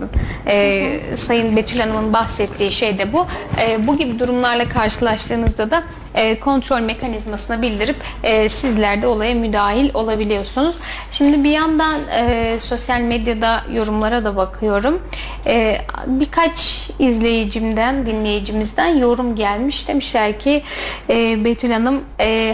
[0.48, 3.26] e, Sayın Betül Hanım'ın bahsettiği şey de bu.
[3.62, 5.84] E, bu gibi durumlarla karşılaştığınızda da
[6.16, 10.76] e, kontrol mekanizmasına bildirip e, sizler de olaya müdahil olabiliyorsunuz.
[11.12, 15.02] Şimdi bir yandan e, sosyal medyada yorumlara da bakıyorum.
[15.46, 19.88] E, birkaç izleyicimden, dinleyicimizden yorum gelmiş.
[19.88, 20.64] Demişler ki
[21.10, 22.04] Betül Hanım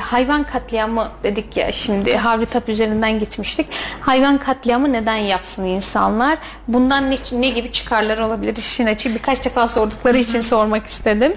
[0.02, 3.68] hayvan katliamı dedik ya şimdi Havritap üzerinden gitmiştik.
[4.02, 6.38] Hayvan katliamı neden yapsın insanlar?
[6.68, 8.56] Bundan ne, ne gibi çıkarlar olabilir?
[8.58, 11.34] İşin açığı birkaç defa sordukları için sormak istedim.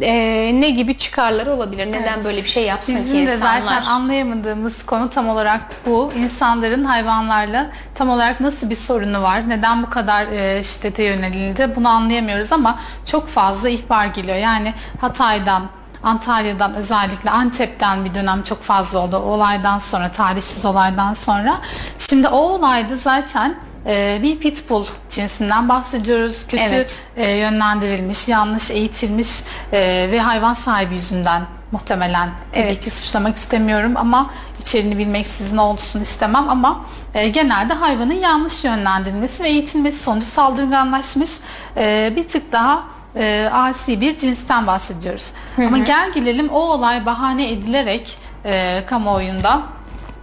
[0.00, 1.92] E, ne gibi çıkarları olabilir?
[1.92, 3.60] Neden böyle bir şey yapsın ki Bizim de insanlar?
[3.62, 6.12] zaten anlayamadığımız konu tam olarak bu.
[6.16, 9.48] İnsanların hayvanlarla tam olarak nasıl bir sorunu var?
[9.48, 11.76] Neden bu kadar e, şiddete yönelildi?
[11.76, 14.36] Bunu anlayamıyoruz ama çok fazla ihbar geliyor.
[14.36, 15.62] Yani Hatay'dan
[16.02, 19.16] Antalya'dan özellikle Antep'ten bir dönem çok fazla oldu.
[19.16, 21.56] O olaydan sonra, tarihsiz olaydan sonra.
[21.98, 23.54] Şimdi o olayda zaten
[23.86, 26.46] e, bir pitbull cinsinden bahsediyoruz.
[26.48, 27.02] Kötü Evet.
[27.16, 29.28] e, yönlendirilmiş, yanlış eğitilmiş
[29.72, 32.80] e, ve hayvan sahibi yüzünden muhtemelen tabii Evet.
[32.84, 39.48] ki suçlamak istemiyorum ama içeriğini bilmeksizin olsun istemem ama e, genelde hayvanın yanlış yönlendirilmesi ve
[39.48, 41.30] eğitilmesi sonucu saldırganlaşmış
[41.76, 42.82] e, bir tık daha
[43.16, 45.32] e, asi bir cinsten bahsediyoruz.
[45.58, 49.62] Ama gel gelelim o olay bahane edilerek e, kamuoyunda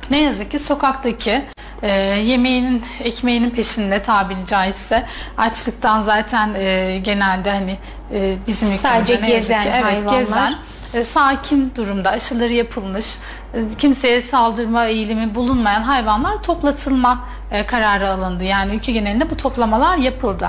[0.10, 1.42] ne yazık ki sokaktaki
[1.84, 5.06] e, yemeğinin, ekmeğinin peşinde tabiri caizse
[5.38, 7.78] açlıktan zaten e, genelde hani
[8.14, 10.20] e, bizim Sadece ülkemizde ne yazık gezen ki, evet, hayvanlar.
[10.20, 10.56] gezen
[10.94, 13.18] e, sakin durumda aşıları yapılmış
[13.54, 18.44] e, kimseye saldırma eğilimi bulunmayan hayvanlar toplatılma e, kararı alındı.
[18.44, 20.48] Yani ülke genelinde bu toplamalar yapıldı.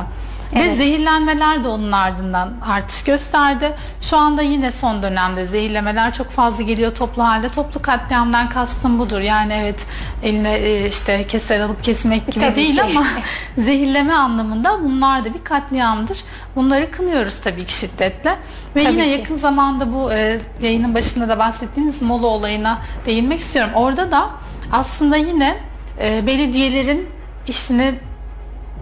[0.54, 0.76] Ve Evet.
[0.76, 3.72] zehirlenmeler de onun ardından artış gösterdi.
[4.00, 7.48] Şu anda yine son dönemde zehirlemeler çok fazla geliyor toplu halde.
[7.48, 9.20] Toplu katliamdan kastım budur.
[9.20, 9.86] Yani evet
[10.22, 12.82] eline e, işte keser alıp kesmek gibi Tabii değil ki.
[12.82, 13.04] ama
[13.58, 16.18] zehirleme anlamında bunlar da bir katliamdır.
[16.56, 18.36] Bunları kınıyoruz tabii ki şiddetle.
[18.76, 19.10] Ve Tabii yine ki.
[19.10, 23.72] yakın zamanda bu e, yayının başında da bahsettiğiniz Mola olayına değinmek istiyorum.
[23.74, 24.30] Orada da
[24.72, 25.56] aslında yine
[26.02, 27.08] e, belediyelerin
[27.48, 27.94] işini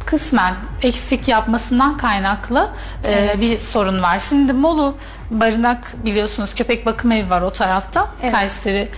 [0.06, 2.70] kısmen eksik yapmasından kaynaklı
[3.04, 3.40] e, Evet.
[3.40, 4.20] bir sorun var.
[4.20, 4.96] Şimdi Molu
[5.30, 8.08] barınak biliyorsunuz köpek bakım evi var o tarafta.
[8.22, 8.32] Evet.
[8.32, 8.88] Kayseri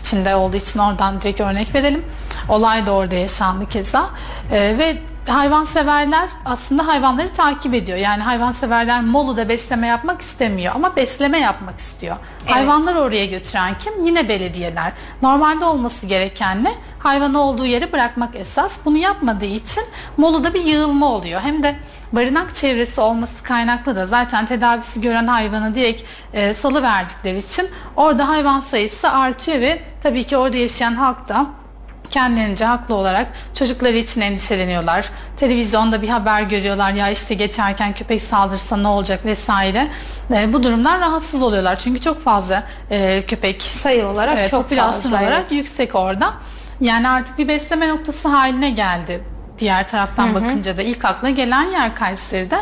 [0.00, 2.04] içinde olduğu için oradan direkt örnek verelim.
[2.48, 4.10] Olay da orada yaşandı keza.
[4.52, 4.96] E, ve
[5.28, 7.98] hayvanseverler aslında hayvanları takip ediyor.
[7.98, 12.16] Yani hayvanseverler Molu'da besleme yapmak istemiyor ama besleme yapmak istiyor.
[12.42, 12.52] Evet.
[12.52, 14.06] Hayvanları oraya götüren kim?
[14.06, 14.92] Yine belediyeler.
[15.22, 16.74] Normalde olması gereken ne?
[16.98, 18.78] Hayvanı olduğu yere bırakmak esas.
[18.84, 19.84] Bunu yapmadığı için
[20.16, 21.40] Molu'da bir yığılma oluyor.
[21.40, 21.76] Hem de
[22.12, 28.28] barınak çevresi olması kaynaklı da zaten tedavisi gören hayvanı direkt e, salı verdikleri için orada
[28.28, 31.46] hayvan sayısı artıyor ve tabii ki orada yaşayan halk da
[32.10, 35.10] kendilerince haklı olarak çocukları için endişeleniyorlar.
[35.36, 39.88] Televizyonda bir haber görüyorlar ya işte geçerken köpek saldırsa ne olacak vesaire.
[40.34, 41.78] E, bu durumdan rahatsız oluyorlar.
[41.78, 45.52] Çünkü çok fazla e, köpek Sayı olarak evet, çok popülasyon fazla, olarak evet.
[45.52, 46.34] yüksek orada.
[46.80, 49.20] Yani artık bir besleme noktası haline geldi.
[49.58, 52.58] Diğer taraftan bakınca da ilk akla gelen yer Kayseri'de.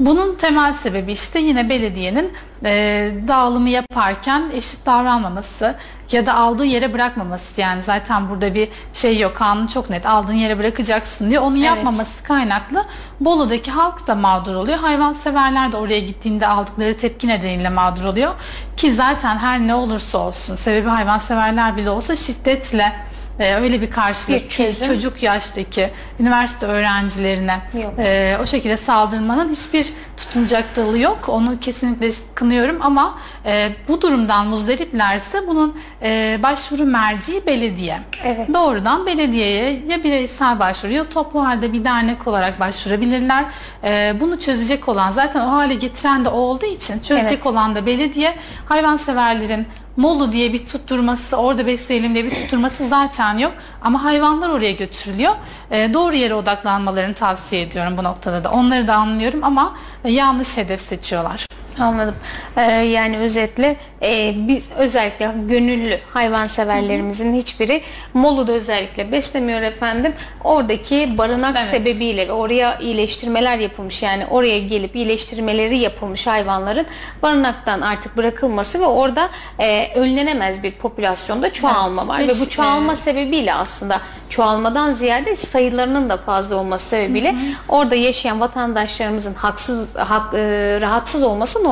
[0.00, 2.32] Bunun temel sebebi işte yine belediyenin
[2.64, 5.76] e, dağılımı yaparken eşit davranmaması
[6.12, 7.60] ya da aldığı yere bırakmaması.
[7.60, 9.36] Yani zaten burada bir şey yok.
[9.36, 10.06] Kanun çok net.
[10.06, 11.42] Aldığın yere bırakacaksın diyor.
[11.42, 12.84] Onu yapmaması kaynaklı
[13.20, 14.78] Bolu'daki halk da mağdur oluyor.
[14.78, 18.34] Hayvanseverler de oraya gittiğinde aldıkları tepki nedeniyle mağdur oluyor.
[18.76, 22.92] Ki zaten her ne olursa olsun sebebi hayvanseverler bile olsa şiddetle
[23.40, 27.94] e, öyle bir karşılık ki çocuk yaştaki üniversite öğrencilerine Yok.
[27.98, 31.28] e, o şekilde saldırmanın hiçbir tutunacak dalı yok.
[31.28, 38.00] Onu kesinlikle kınıyorum ama e, bu durumdan muzdariplerse bunun e, başvuru merci belediye.
[38.24, 38.54] Evet.
[38.54, 43.44] Doğrudan belediyeye ya bireysel başvuru ya toplu halde bir dernek olarak başvurabilirler.
[43.84, 47.46] E, bunu çözecek olan zaten o hale getiren de o olduğu için çözecek Evet.
[47.46, 48.34] olan da belediye
[48.68, 53.52] hayvanseverlerin Molu diye bir tutturması, orada besleyelim diye bir tutturması zaten yok.
[53.82, 55.34] Ama hayvanlar oraya götürülüyor.
[55.70, 58.50] E, doğru yere odaklanmalarını tavsiye ediyorum bu noktada da.
[58.50, 59.74] Onları da anlıyorum ama
[60.04, 61.46] yanlış hedef seçiyorlar.
[61.80, 62.14] Anladım.
[62.56, 67.82] Ee, yani özetle e, biz özellikle gönüllü hayvanseverlerimizin hiçbiri
[68.14, 70.12] Molu'da özellikle beslemiyor efendim.
[70.44, 71.68] Oradaki barınak Evet.
[71.70, 76.86] sebebiyle ve oraya iyileştirmeler yapılmış yani oraya gelip iyileştirmeleri yapılmış hayvanların
[77.22, 82.08] barınaktan artık bırakılması ve orada e, önlenemez bir popülasyonda çoğalma Evet.
[82.08, 87.34] var Ve ve bu çoğalma e, sebebiyle aslında çoğalmadan ziyade sayılarının da fazla olması sebebiyle
[87.68, 90.38] orada yaşayan vatandaşlarımızın haksız hak, e,
[90.80, 91.69] rahatsız olması normal.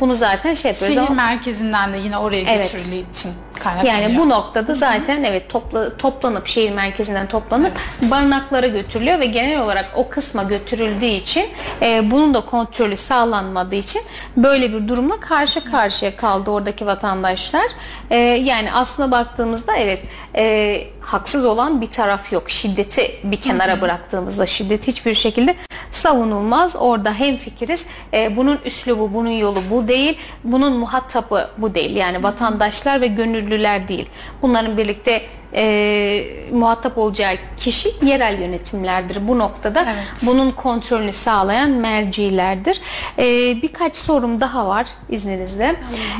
[0.00, 2.72] Bunu zaten şey yapıyoruz Şehir ama merkezinden de yine oraya Evet.
[2.72, 4.02] götürüldüğü için kaynaklanıyor.
[4.02, 9.90] yani bu noktada zaten evet topla, toplanıp şehir merkezinden toplanıp barınaklara götürülüyor ve genel olarak
[9.96, 11.46] o kısma götürüldüğü için
[11.82, 14.02] e, bunun da kontrolü sağlanmadığı için
[14.36, 17.66] böyle bir durumla karşı karşıya kaldı oradaki vatandaşlar.
[18.10, 20.02] E, yani aslına baktığımızda evet
[20.36, 22.50] e, haksız olan bir taraf yok.
[22.50, 25.56] Şiddeti bir kenara bıraktığımızda şiddet hiçbir şekilde
[25.90, 26.76] savunulmaz.
[26.76, 27.86] Orada hem fikiriz.
[28.14, 30.18] E, bunun üslubu, bunun yolu bu değil.
[30.44, 31.96] Bunun muhatabı bu değil.
[31.96, 34.06] Yani vatandaşlar ve gönüllüler değil.
[34.42, 35.22] Bunların birlikte
[35.54, 39.28] e, muhatap olacağı kişi yerel yönetimlerdir.
[39.28, 39.96] Bu noktada Evet.
[40.26, 42.80] bunun kontrolünü sağlayan mercilerdir.
[43.18, 43.24] E,
[43.62, 45.76] birkaç sorum daha var izninizle.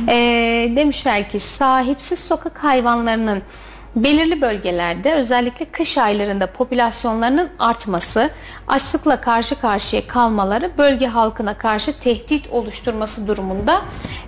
[0.07, 0.15] E,
[0.75, 3.41] demişler ki sahipsiz sokak hayvanlarının
[3.95, 8.29] belirli bölgelerde özellikle kış aylarında popülasyonlarının artması,
[8.67, 13.81] açlıkla karşı karşıya kalmaları bölge halkına karşı tehdit oluşturması durumunda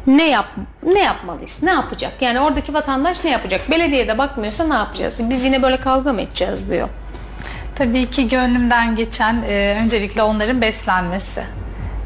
[0.07, 0.45] ne yap
[0.83, 1.63] ne yapmalıyız?
[1.63, 2.13] Ne yapacak?
[2.21, 3.71] Yani oradaki vatandaş ne yapacak?
[3.71, 5.29] Belediye de bakmıyorsa ne yapacağız?
[5.29, 6.89] Biz yine böyle kavga mı edeceğiz diyor.
[7.75, 11.43] Tabii ki gönlümden geçen e, öncelikle onların beslenmesi.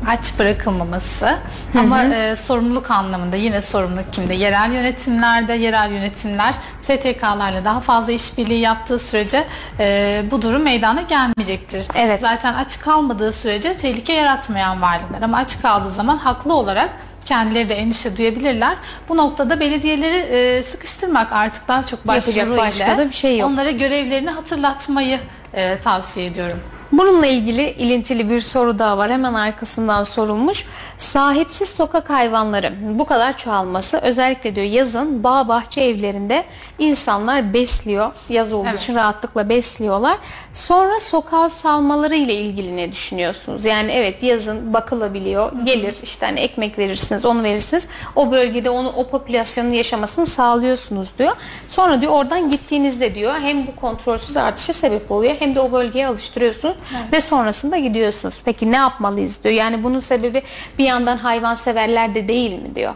[0.07, 1.37] Aç bırakılmaması
[1.79, 4.33] ama e, sorumluluk anlamında yine sorumluluk kimde?
[4.33, 9.43] Yerel yönetimlerde, yerel yönetimler STK'larla daha fazla işbirliği yaptığı sürece
[9.79, 11.85] e, bu durum meydana gelmeyecektir.
[11.95, 12.21] Evet.
[12.21, 16.89] Zaten aç kalmadığı sürece tehlike yaratmayan varlıklar ama aç kaldığı zaman haklı olarak
[17.25, 18.75] kendileri de endişe duyabilirler.
[19.09, 23.49] Bu noktada belediyeleri e, sıkıştırmak artık daha çok başvuru Yapacak başka da bir şey yok.
[23.49, 25.19] onlara görevlerini hatırlatmayı
[25.53, 26.59] e, tavsiye ediyorum.
[26.91, 29.11] Bununla ilgili ilintili bir soru daha var.
[29.11, 30.65] Hemen arkasından sorulmuş.
[30.97, 36.43] Sahipsiz sokak hayvanları bu kadar çoğalması özellikle diyor yazın bağ bahçe evlerinde
[36.79, 38.11] insanlar besliyor.
[38.29, 38.79] Yaz olduğu Evet.
[38.79, 40.17] için rahatlıkla besliyorlar.
[40.53, 43.65] Sonra sokağa salmaları ile ilgili ne düşünüyorsunuz?
[43.65, 45.51] Yani evet yazın bakılabiliyor.
[45.65, 47.87] Gelir işte hani ekmek verirsiniz, onu verirsiniz.
[48.15, 51.31] O bölgede onu o popülasyonun yaşamasını sağlıyorsunuz diyor.
[51.69, 56.07] Sonra diyor oradan gittiğinizde diyor hem bu kontrolsüz artışa sebep oluyor hem de o bölgeye
[56.07, 56.75] alıştırıyorsunuz
[57.11, 58.35] ve sonrasında gidiyorsunuz.
[58.45, 59.55] Peki ne yapmalıyız diyor.
[59.55, 60.43] Yani bunun sebebi
[60.77, 62.93] bir yandan hayvanseverler de değil mi diyor.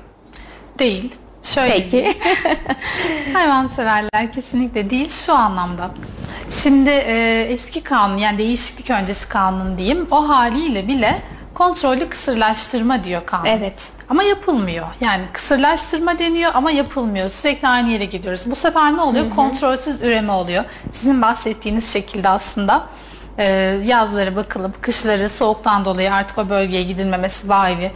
[0.79, 1.15] Değil.
[1.43, 2.17] Şöyle Peki.
[3.33, 5.89] Hayvanseverler kesinlikle değil şu anlamda.
[6.49, 11.21] Şimdi e, eski kanun yani değişiklik öncesi kanun diyeyim o haliyle bile
[11.53, 13.45] kontrollü kısırlaştırma diyor kanun.
[13.45, 13.89] Evet.
[14.09, 14.85] Ama yapılmıyor.
[15.01, 17.29] Yani kısırlaştırma deniyor ama yapılmıyor.
[17.29, 18.41] Sürekli aynı yere gidiyoruz.
[18.45, 19.29] Bu sefer ne oluyor?
[19.29, 20.63] Kontrolsüz üreme oluyor.
[20.91, 22.87] Sizin bahsettiğiniz şekilde aslında
[23.83, 27.91] yazları bakılıp kışları soğuktan dolayı artık o bölgeye gidilmemesi bağ evi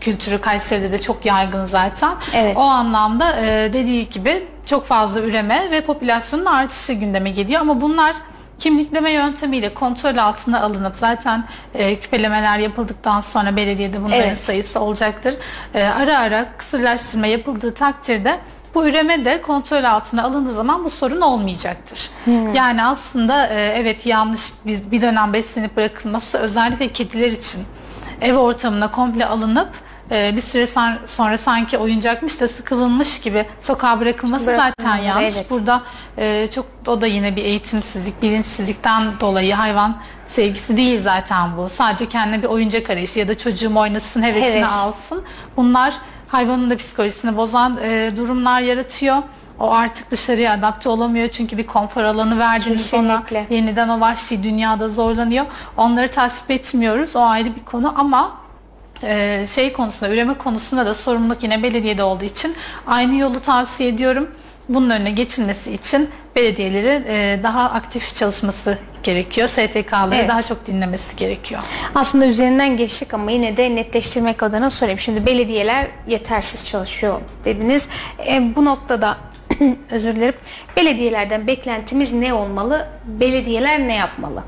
[0.00, 2.14] kültürü Kayseri'de de çok yaygın zaten.
[2.34, 2.56] Evet.
[2.56, 8.16] O anlamda e, dediği gibi çok fazla üreme ve popülasyonun artışı gündeme geliyor ama bunlar
[8.58, 11.44] kimlikleme yöntemiyle kontrol altına alınıp zaten
[11.74, 14.38] e, küpelemeler yapıldıktan sonra belediyede bunların Evet.
[14.38, 15.34] sayısı olacaktır.
[15.74, 18.38] E, ara ara kısırlaştırma yapıldığı takdirde
[18.76, 22.10] bu üreme de kontrol altına alındığı zaman bu sorun olmayacaktır.
[22.54, 27.60] Yani aslında e, evet yanlış bir, bir dönem beslenip bırakılması özellikle kediler için
[28.20, 29.68] ev ortamına komple alınıp
[30.10, 30.66] e, bir süre
[31.06, 35.36] sonra sanki oyuncakmış da sıkılınmış gibi sokağa bırakılması zaten Bırakılmaları, yanlış.
[35.36, 35.50] evet.
[35.50, 35.82] Burada
[36.18, 41.68] e, çok o da yine bir eğitimsizlik, bilinçsizlikten dolayı hayvan sevgisi değil zaten bu.
[41.68, 44.72] Sadece kendine bir oyuncak arayışı ya da çocuğum oynasın hevesini Heves.
[44.72, 45.22] alsın.
[45.56, 45.94] Bunlar
[46.28, 49.16] hayvanın da psikolojisini bozan e, durumlar yaratıyor.
[49.60, 53.22] O artık dışarıya adapte olamıyor çünkü bir konfor alanı verdiniz ona.
[53.50, 55.46] Yeniden o vahşi dünyada zorlanıyor.
[55.76, 57.16] Onları tasvip etmiyoruz.
[57.16, 58.32] O ayrı bir konu ama
[59.02, 62.54] e, şey konusunda, üreme konusunda da sorumluluk yine belediyede olduğu için
[62.86, 64.30] aynı yolu tavsiye ediyorum.
[64.68, 69.48] Bunun önüne geçilmesi için belediyeleri e, daha aktif çalışması gerekiyor.
[69.48, 70.28] STK'ları Evet.
[70.28, 71.62] daha çok dinlemesi gerekiyor.
[71.94, 74.98] Aslında üzerinden geçtik ama yine de netleştirmek adına sorayım.
[75.00, 77.88] Şimdi belediyeler yetersiz çalışıyor dediniz.
[78.26, 79.16] E, bu noktada
[79.90, 80.34] özür dilerim.
[80.76, 82.88] Belediyelerden beklentimiz ne olmalı?
[83.04, 84.42] Belediyeler ne yapmalı?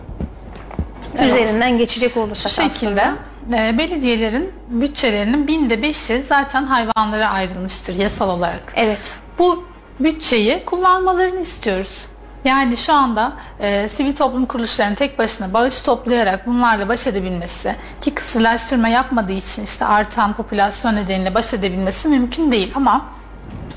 [1.26, 3.66] Üzerinden geçecek olursak Şu şekilde aslında.
[3.68, 8.72] e, belediyelerin bütçelerinin binde beşi zaten hayvanlara ayrılmıştır yasal olarak.
[8.76, 9.16] Evet.
[9.38, 9.64] Bu
[10.00, 12.06] bütçeyi kullanmalarını istiyoruz.
[12.44, 18.14] Yani şu anda e, sivil toplum kuruluşlarının tek başına bağış toplayarak bunlarla baş edebilmesi ki
[18.14, 23.04] kısırlaştırma yapmadığı için işte artan popülasyon nedeniyle baş edebilmesi mümkün değil ama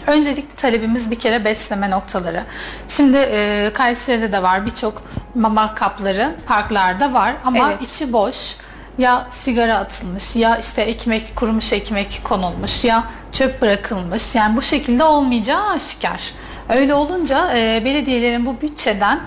[0.07, 2.43] öncelikli talebimiz bir kere besleme noktaları.
[2.87, 5.03] Şimdi e, Kayseri'de de var birçok
[5.35, 7.81] mama kapları parklarda var ama Evet.
[7.81, 8.55] içi boş
[8.97, 15.03] ya sigara atılmış ya işte ekmek kurumuş ekmek konulmuş ya çöp bırakılmış yani bu şekilde
[15.03, 16.21] olmayacağı aşikar.
[16.71, 19.19] Öyle olunca e, belediyelerin bu bütçeden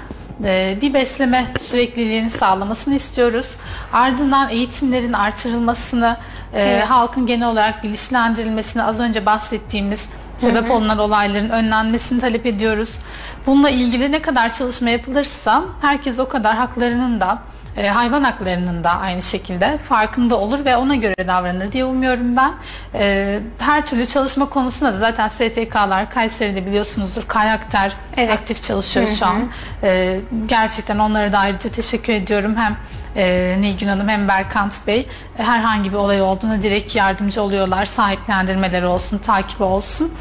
[0.44, 3.56] e, bir besleme sürekliliğini sağlamasını istiyoruz.
[3.92, 6.16] Ardından eğitimlerin artırılmasını,
[6.52, 6.84] e, Evet.
[6.84, 12.98] halkın genel olarak bilinçlendirilmesini az önce bahsettiğimiz sebep olunan olayların önlenmesini talep ediyoruz.
[13.46, 17.38] Bununla ilgili ne kadar çalışma yapılırsa herkes o kadar haklarının da
[17.76, 22.52] e, hayvan haklarının da aynı şekilde farkında olur ve ona göre davranır diye umuyorum ben.
[22.94, 28.30] E, her türlü çalışma konusunda da zaten STK'lar Kayseri'de biliyorsunuzdur Kayakter Evet.
[28.32, 29.48] aktif çalışıyor şu an.
[29.82, 32.56] E, gerçekten onlara da ayrıca teşekkür ediyorum.
[32.56, 32.76] Hem
[33.16, 35.08] e, Nilgün Hanım hem Berkant Bey
[35.38, 37.86] e, herhangi bir olay olduğunda direkt yardımcı oluyorlar.
[37.86, 40.14] Sahiplendirmeleri olsun, takibi olsun.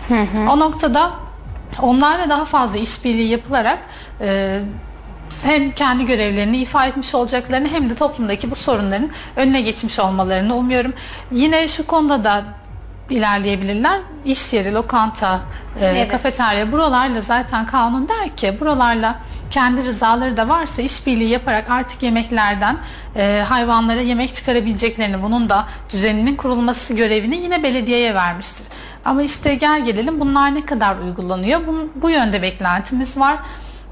[0.49, 1.11] O noktada
[1.81, 3.79] onlarla daha fazla işbirliği yapılarak
[4.21, 4.59] e,
[5.43, 10.93] hem kendi görevlerini ifa etmiş olacaklarını hem de toplumdaki bu sorunların önüne geçmiş olmalarını umuyorum.
[11.32, 12.43] Yine şu konuda da
[13.10, 14.00] ilerleyebilirler.
[14.26, 15.39] İş yeri, lokanta,
[15.82, 16.12] e, Evet.
[16.12, 19.15] kafeterya buralarla zaten kanun der ki buralarla
[19.52, 22.78] kendi rızaları da varsa işbirliği yaparak artık yemeklerden
[23.15, 28.65] e, hayvanlara yemek çıkarabileceklerini bunun da düzeninin kurulması görevini yine belediyeye vermiştir.
[29.06, 31.67] Ama işte gel gelelim bunlar ne kadar uygulanıyor?
[31.67, 33.36] Bu, bu yönde beklentimiz var.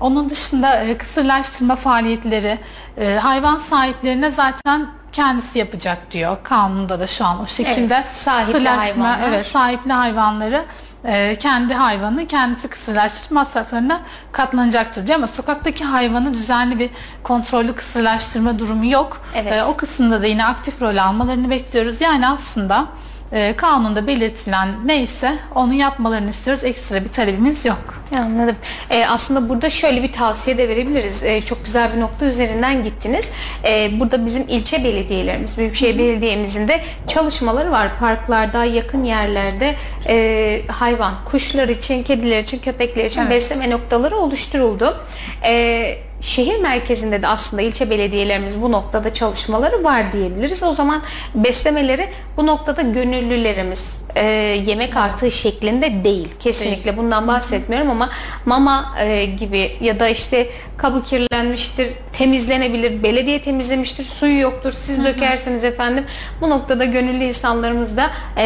[0.02, 2.60] Onun dışında e, kısırlaştırma faaliyetleri
[2.98, 6.38] e, hayvan sahiplerine zaten kendisi yapacak diyor.
[6.44, 7.94] Kanunda da şu an o şekilde.
[7.94, 9.30] Evet, sahipli kısırlaştırma, hayvanlar.
[9.30, 10.64] evet sahipli hayvanları
[11.06, 14.00] e, kendi hayvanı kendisi kısırlaştırma masraflarına
[14.32, 16.90] katlanacaktır diyor ama sokaktaki hayvanı düzenli bir
[17.24, 19.22] kontrollü kısırlaştırma durumu yok.
[19.36, 19.54] Evet.
[19.54, 22.02] E, o kısımda da yine aktif rol almalarını bekliyoruz.
[22.02, 22.86] Yani aslında
[23.34, 26.64] e, kanunda belirtilen neyse onu yapmalarını istiyoruz.
[26.64, 28.02] Ekstra bir talebimiz yok.
[28.18, 28.56] Anladım.
[28.90, 31.24] Ee, aslında burada şöyle bir tavsiye de verebiliriz.
[31.24, 33.26] Ee, çok güzel bir nokta üzerinden gittiniz.
[33.64, 38.00] Ee, burada bizim ilçe belediyelerimiz, Büyükşehir Belediye'mizin de çalışmaları var.
[38.00, 39.76] Parklarda, yakın yerlerde
[40.08, 43.32] e, hayvan, kuşlar için, kediler için, köpekler için Evet.
[43.32, 44.98] besleme noktaları oluşturuldu.
[45.44, 50.64] Ee, şehir merkezinde de aslında ilçe belediyelerimiz bu noktada çalışmaları var diyebiliriz.
[50.64, 51.02] O zaman
[51.36, 54.26] beslemeleri bu noktada gönüllülerimiz e,
[54.68, 56.28] yemek artığı şeklinde değil.
[56.40, 58.10] Kesinlikle bundan bahsetmiyorum ama
[58.46, 61.88] mama e, gibi ya da işte kabı kirlenmiştir,
[62.22, 66.06] temizlenebilir, belediye temizlemiştir, suyu yoktur, siz dökersiniz efendim.
[66.42, 68.44] Bu noktada gönüllü insanlarımız da e,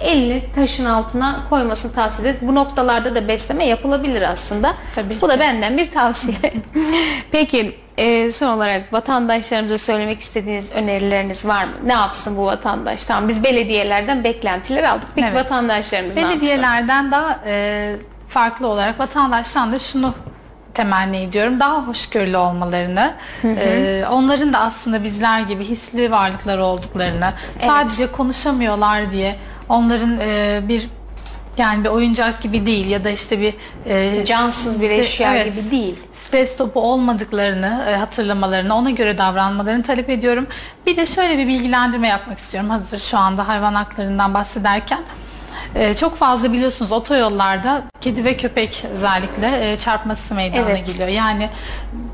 [0.00, 2.48] elini taşın altına koymasını tavsiye ederiz.
[2.48, 4.74] Bu noktalarda da besleme yapılabilir aslında.
[4.94, 5.40] Tabii Bu da ki.
[5.40, 6.36] benden bir tavsiye.
[7.32, 11.70] Peki e, son olarak vatandaşlarımıza söylemek istediğiniz önerileriniz var mı?
[11.84, 13.04] Ne yapsın bu vatandaş?
[13.04, 15.08] Tamam biz belediyelerden beklentiler aldık.
[15.14, 15.44] Peki Evet.
[15.44, 16.16] vatandaşlarımız?
[16.16, 17.96] Belediyelerden daha e,
[18.28, 20.14] farklı olarak vatandaştan da şunu
[20.74, 21.60] temenni ediyorum.
[21.60, 27.32] Daha hoşgörülü olmalarını, e, onların da aslında bizler gibi hisli varlıklar olduklarını,
[27.66, 29.36] sadece konuşamıyorlar diye
[29.68, 30.88] onların e, bir
[31.58, 33.54] yani bir oyuncak gibi değil ya da işte bir
[33.86, 35.96] e, Cansız bir eşya gibi değil.
[36.12, 40.46] Stres topu olmadıklarını e, hatırlamalarını, ona göre davranmalarını talep ediyorum.
[40.86, 45.00] Bir de şöyle bir bilgilendirme yapmak istiyorum hazır şu anda hayvan haklarından bahsederken.
[45.74, 50.86] E, çok fazla biliyorsunuz otoyollarda kedi ve köpek özellikle e, çarpması meydana Evet.
[50.86, 51.08] geliyor.
[51.08, 51.48] Yani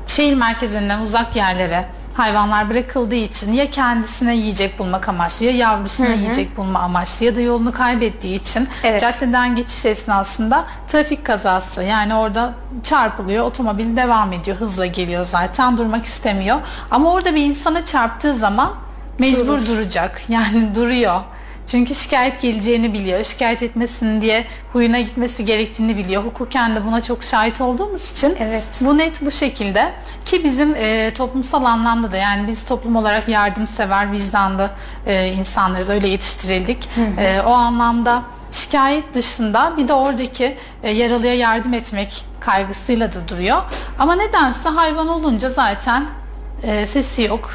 [0.07, 6.57] şehir merkezinden uzak yerlere hayvanlar bırakıldığı için ya kendisine yiyecek bulmak amaçlı ya yavrusuna yiyecek
[6.57, 9.01] bulma amaçlı ya da yolunu kaybettiği için Evet.
[9.01, 12.53] caddeden geçiş esnasında trafik kazası yani orada
[12.83, 16.57] çarpılıyor otomobil devam ediyor hızla geliyor zaten durmak istemiyor
[16.91, 18.69] ama orada bir insana çarptığı zaman
[19.19, 21.21] mecbur duracak yani duruyor.
[21.71, 23.23] Çünkü şikayet geleceğini biliyor.
[23.23, 26.23] Şikayet etmesin diye huyuna gitmesi gerektiğini biliyor.
[26.23, 28.63] Hukuken de buna çok şahit olduğumuz için Evet.
[28.81, 29.91] bu net bu şekilde
[30.25, 34.69] ki bizim e, toplumsal anlamda da yani biz toplum olarak yardımsever, vicdanlı
[35.07, 35.89] e, insanlarız.
[35.89, 36.89] Öyle yetiştirildik.
[37.17, 43.57] E, o anlamda şikayet dışında bir de oradaki e, yaralıya yardım etmek kaygısıyla da duruyor.
[43.99, 46.05] Ama nedense hayvan olunca zaten
[46.63, 47.51] e, sesi yok.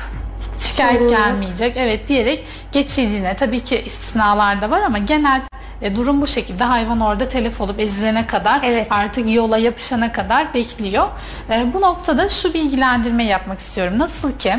[0.59, 1.11] Şikayet Soruyor.
[1.19, 1.77] gelmeyecek.
[1.77, 5.41] Evet diyerek geçildiğine tabii ki istisnalar da var ama genel
[5.83, 6.65] e, durum bu şekilde.
[6.65, 8.87] Hayvan orada telef olup ezilene kadar Evet.
[8.91, 11.07] artık yola yapışana kadar bekliyor.
[11.51, 13.99] E, bu noktada şu bilgilendirme yapmak istiyorum.
[13.99, 14.55] Nasıl ki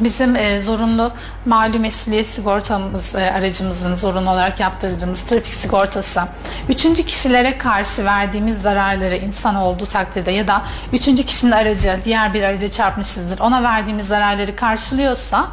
[0.00, 1.12] bizim e, zorunlu
[1.46, 6.22] mali mesuliyet sigortamız e, aracımızın zorunlu olarak yaptırdığımız trafik sigortası
[6.68, 12.42] üçüncü kişilere karşı verdiğimiz zararları insan olduğu takdirde ya da üçüncü kişinin aracı diğer bir
[12.42, 15.46] araca çarpmışızdır ona verdiğimiz zararları karşılıyorsa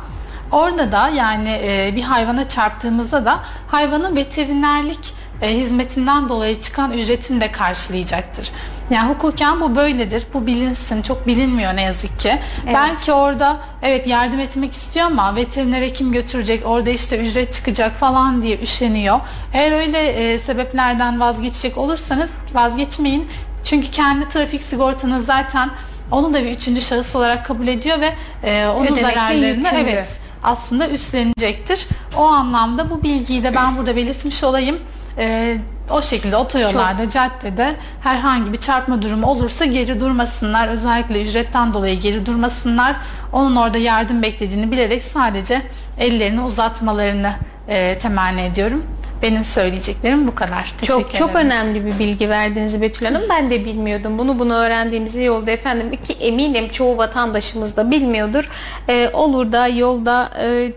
[0.52, 7.42] orada da yani e, bir hayvana çarptığımızda da hayvanın veterinerlik e, hizmetinden dolayı çıkan ücretini
[7.42, 8.52] de karşılayacaktır.
[8.94, 10.26] Yani hukuken bu böyledir.
[10.34, 11.02] Bu bilinsin.
[11.02, 12.40] Çok bilinmiyor ne yazık ki.
[12.74, 16.66] Belki orada evet yardım etmek istiyor ama veteriner hekim götürecek.
[16.66, 19.20] Orada işte ücret çıkacak falan diye üşeniyor.
[19.54, 23.28] Eğer öyle e, sebeplerden vazgeçecek olursanız vazgeçmeyin.
[23.64, 25.70] Çünkü kendi trafik sigortanız zaten
[26.12, 28.10] onu da bir üçüncü şahıs olarak kabul ediyor ve
[28.44, 29.80] e, onun Ödemekte zararlarını yükümlü.
[29.80, 31.88] evet aslında üstlenecektir.
[32.18, 34.80] O anlamda bu bilgiyi de ben burada belirtmiş olayım.
[35.18, 35.58] Ee,
[35.90, 40.68] o şekilde otoyollarda, caddede herhangi bir çarpma durumu olursa geri durmasınlar.
[40.68, 42.96] Özellikle ücretten dolayı geri durmasınlar.
[43.34, 45.62] Onun orada yardım beklediğini bilerek sadece
[46.00, 47.32] ellerini uzatmalarını
[47.68, 48.84] e, temenni ediyorum.
[49.22, 50.74] Benim söyleyeceklerim bu kadar.
[50.78, 51.46] Teşekkür Çok çok ederim.
[51.46, 53.22] önemli bir bilgi verdiniz Betül Hanım.
[53.30, 54.18] Ben de bilmiyordum.
[54.18, 55.92] Bunu bunu öğrendiğimiz iyi oldu efendim.
[56.04, 58.50] Ki eminim çoğu vatandaşımız da bilmiyordur.
[58.90, 60.72] Ee, olur da yolda e,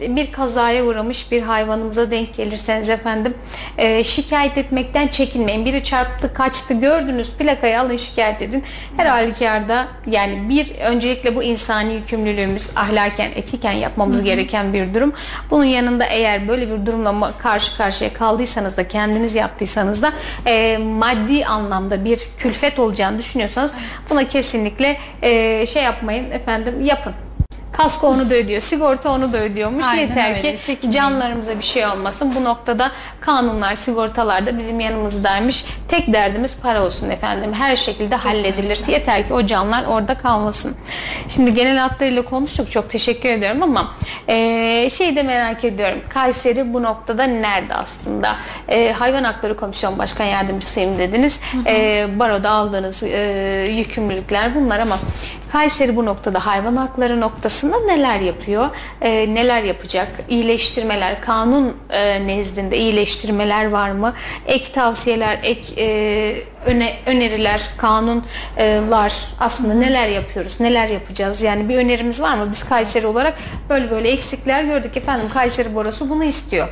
[0.00, 3.34] bir kazaya uğramış bir hayvanımıza denk gelirseniz efendim
[3.78, 5.64] e, şikayet etmekten çekinmeyin.
[5.64, 8.64] Biri çarptı, kaçtı, gördünüz plakayı alın şikayet edin.
[8.96, 15.12] Her halükarda yani bir öncelikle bu insani yükümlülüğümüz ahlaken, etiken yapmamız gereken bir durum.
[15.50, 20.12] Bunun yanında eğer böyle bir durumla karşı karşıya kaldıysanız da kendiniz yaptıysanız da
[20.46, 23.72] e, maddi anlamda bir külfet olacağını düşünüyorsanız
[24.10, 27.25] buna kesinlikle e, şey yapmayın efendim yapın.
[27.76, 29.84] Kasko onu da ödüyor, sigorta onu da ödüyormuş.
[29.84, 30.90] Aynen Yeter öyle, ki çekinmeyin.
[30.90, 32.32] canlarımıza bir şey olmasın.
[32.36, 35.64] Bu noktada kanunlar, sigortalar da bizim yanımızdaymış.
[35.88, 37.52] Tek derdimiz para olsun efendim.
[37.52, 38.80] Her şekilde halledilir.
[38.88, 40.76] Yeter ki o canlar orada kalmasın.
[41.28, 42.70] Şimdi genel hatlarıyla konuştuk.
[42.70, 43.94] Çok teşekkür ediyorum ama
[44.28, 45.98] eee şey de merak ediyorum.
[46.08, 48.36] Kayseri bu noktada nerede aslında?
[48.70, 51.40] Eee, Hayvan Hakları Komisyon Başkan Yardımcısıyım dediniz.
[51.66, 54.98] Eee, baroda aldığınız eee, yükümlülükler bunlar ama
[55.56, 58.68] Kayseri bu noktada hayvan hakları noktasında neler yapıyor?
[59.00, 60.08] Ee, neler yapacak?
[60.28, 64.12] İyileştirmeler, kanun e, nezdinde iyileştirmeler var mı?
[64.46, 66.36] Ek tavsiyeler, ek e,
[66.66, 70.60] öne, öneriler, kanunlar aslında neler yapıyoruz?
[70.60, 71.42] Neler yapacağız?
[71.42, 72.48] Yani bir önerimiz var mı?
[72.52, 73.34] Biz Kayseri olarak
[73.70, 75.26] böyle böyle eksikler gördük efendim.
[75.34, 76.68] Kayseri Borosu bunu istiyor.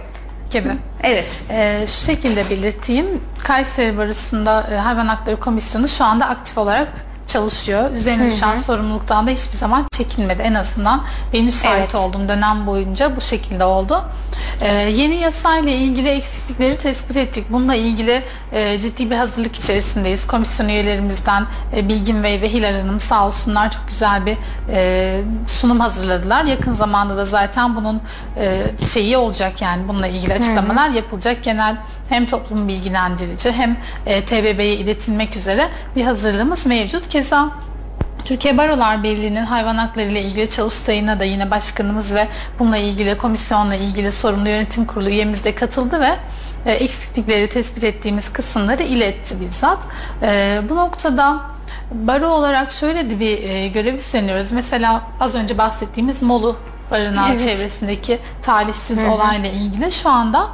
[0.51, 0.69] gibi.
[1.03, 1.43] Evet.
[1.51, 3.21] Ee, şu şekilde belirteyim.
[3.45, 7.91] Kayseri Barosu'nda e, Hayvan Hakları Komisyonu şu anda aktif olarak çalışıyor.
[7.93, 10.43] Üzerine düşen sorumluluktan da hiçbir zaman çekinmedi.
[10.43, 11.95] En azından benim şahit Evet.
[11.95, 14.05] olduğum dönem boyunca bu şekilde oldu.
[14.61, 17.45] Ee, yeni yasayla ilgili eksiklikleri tespit ettik.
[17.51, 18.23] Bununla ilgili
[18.53, 20.27] e, ciddi bir hazırlık içerisindeyiz.
[20.27, 21.47] Komisyon üyelerimizden
[21.77, 24.37] e, Bilgin Bey ve Hilal Hanım sağ olsunlar çok güzel bir
[24.71, 26.45] e, sunum hazırladılar.
[26.45, 28.01] Yakın zamanda da zaten bunun
[28.39, 31.45] e, şeyi olacak yani bununla ilgili açıklamalar yapılacak.
[31.45, 31.77] Genel
[32.09, 37.11] hem toplum bilgilendirici hem e, TBB'ye iletilmek üzere bir hazırlığımız mevcut.
[37.15, 37.51] Keza
[38.25, 43.75] Türkiye Barolar Birliği'nin hayvan hakları ile ilgili çalıştayına da yine başkanımız ve bununla ilgili komisyonla
[43.75, 46.17] ilgili sorumlu yönetim kurulu üyemiz de katıldı ve
[46.67, 49.79] e, eksiklikleri tespit ettiğimiz kısımları iletti bizzat.
[50.23, 51.41] E, bu noktada
[51.93, 54.53] Baro olarak şöyle de bir e, görev üstleniyoruz.
[54.53, 56.57] Mesela az önce bahsettiğimiz Molu
[56.91, 57.41] barınağı Evet.
[57.41, 60.49] çevresindeki talihsiz olayla ilgili şu anda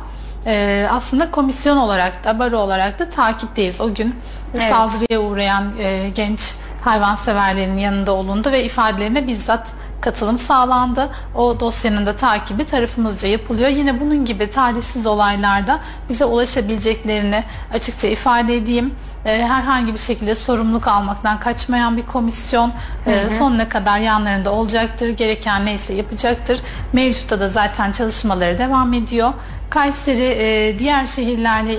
[0.47, 3.81] e, aslında komisyon olarak da baro olarak da takipteyiz.
[3.81, 4.15] O gün
[4.55, 4.69] Evet.
[4.71, 11.11] saldırıya uğrayan e, genç hayvanseverlerin yanında olundu ve ifadelerine bizzat katılım sağlandı.
[11.35, 13.69] O dosyanın da takibi tarafımızca yapılıyor.
[13.69, 17.45] Yine bunun gibi talihsiz olaylarda bize ulaşabileceklerini
[17.75, 18.95] açıkça ifade edeyim.
[19.25, 22.73] E, herhangi bir şekilde sorumluluk almaktan kaçmayan bir komisyon
[23.07, 25.09] e, sonuna kadar yanlarında olacaktır.
[25.09, 26.61] Gereken neyse yapacaktır.
[26.93, 29.33] Mevcutta da zaten çalışmaları devam ediyor.
[29.71, 31.75] Kayseri e, diğer şehirlerle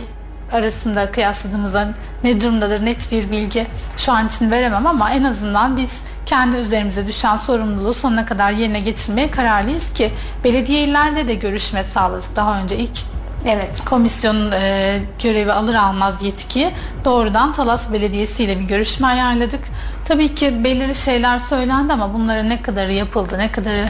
[0.53, 1.87] arasında kıyasladığımızda
[2.23, 7.07] ne durumdadır net bir bilgi şu an için veremem ama en azından biz kendi üzerimize
[7.07, 10.11] düşen sorumluluğu sonuna kadar yerine getirmeye kararlıyız ki
[10.43, 12.99] belediyelerle de görüşme sağladık daha önce ilk
[13.45, 13.85] Evet.
[13.85, 16.71] komisyonun e, görevi alır almaz yetki
[17.05, 19.59] doğrudan Talas Belediyesi ile bir görüşme ayarladık.
[20.05, 23.87] Tabii ki belirli şeyler söylendi ama bunların ne kadarı yapıldı, ne kadarı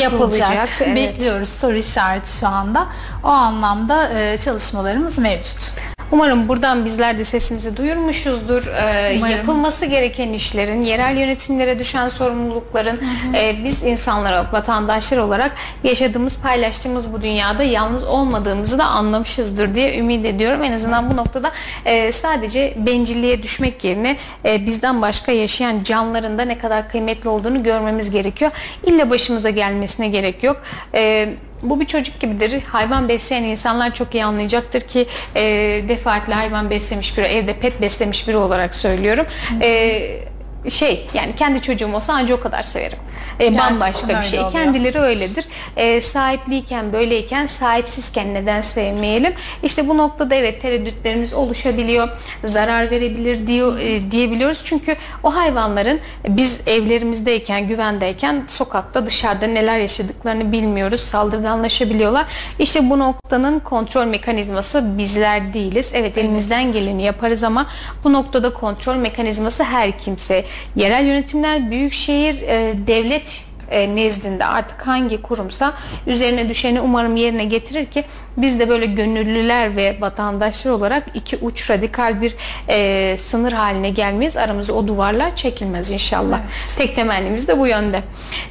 [0.00, 0.96] yapılacak, Yapılacak, evet.
[0.96, 2.86] bekliyoruz soru işareti şu anda.
[3.24, 5.91] O anlamda e, çalışmalarımız mevcut.
[6.12, 8.66] Umarım buradan bizler de sesimizi duyurmuşuzdur.
[8.66, 9.36] Ee, Umarım.
[9.36, 13.00] yapılması gereken işlerin, yerel yönetimlere düşen sorumlulukların
[13.34, 15.52] e, biz insanlara, vatandaşlar olarak
[15.84, 20.62] yaşadığımız, paylaştığımız bu dünyada yalnız olmadığımızı da anlamışızdır diye ümit ediyorum.
[20.62, 21.52] En azından bu noktada
[21.84, 27.62] e, sadece bencilliğe düşmek yerine e, bizden başka yaşayan canlıların da ne kadar kıymetli olduğunu
[27.62, 28.50] görmemiz gerekiyor.
[28.86, 30.62] İlle başımıza gelmesine gerek yok.
[30.94, 31.28] E,
[31.62, 32.62] bu bir çocuk gibidir.
[32.62, 35.06] Hayvan besleyen insanlar çok iyi anlayacaktır ki
[35.36, 35.42] e,
[35.88, 39.26] defaatle hayvan beslemiş biri, evde pet beslemiş biri olarak söylüyorum.
[39.62, 40.31] E,
[40.70, 42.98] şey yani kendi çocuğum olsa ancak o kadar severim.
[43.40, 44.38] E, bambaşka bir şey.
[44.38, 44.52] oluyor.
[44.52, 45.44] Kendileri öyledir.
[45.76, 49.32] E, sahipliyken böyleyken sahipsizken neden sevmeyelim?
[49.62, 52.08] İşte bu noktada evet tereddütlerimiz oluşabiliyor.
[52.44, 54.60] Zarar verebilir diyor, e, diyebiliyoruz.
[54.64, 61.00] Çünkü o hayvanların biz evlerimizdeyken, güvendeyken sokakta dışarıda neler yaşadıklarını bilmiyoruz.
[61.00, 62.26] Saldırganlaşabiliyorlar.
[62.58, 65.90] İşte bu noktanın kontrol mekanizması bizler değiliz.
[65.94, 67.66] Evet elimizden geleni yaparız ama
[68.04, 70.44] bu noktada kontrol mekanizması her kimse.
[70.76, 75.72] Yerel yönetimler, büyükşehir, e, devlet e, nezdinde artık hangi kurumsa
[76.06, 78.04] üzerine düşeni umarım yerine getirir ki
[78.36, 82.34] biz de böyle gönüllüler ve vatandaşlar olarak iki uç radikal bir
[82.68, 84.36] e, sınır haline gelmeyiz.
[84.36, 86.40] Aramızda o duvarlar çekilmez inşallah.
[86.78, 88.02] Tek temennimiz de bu yönde.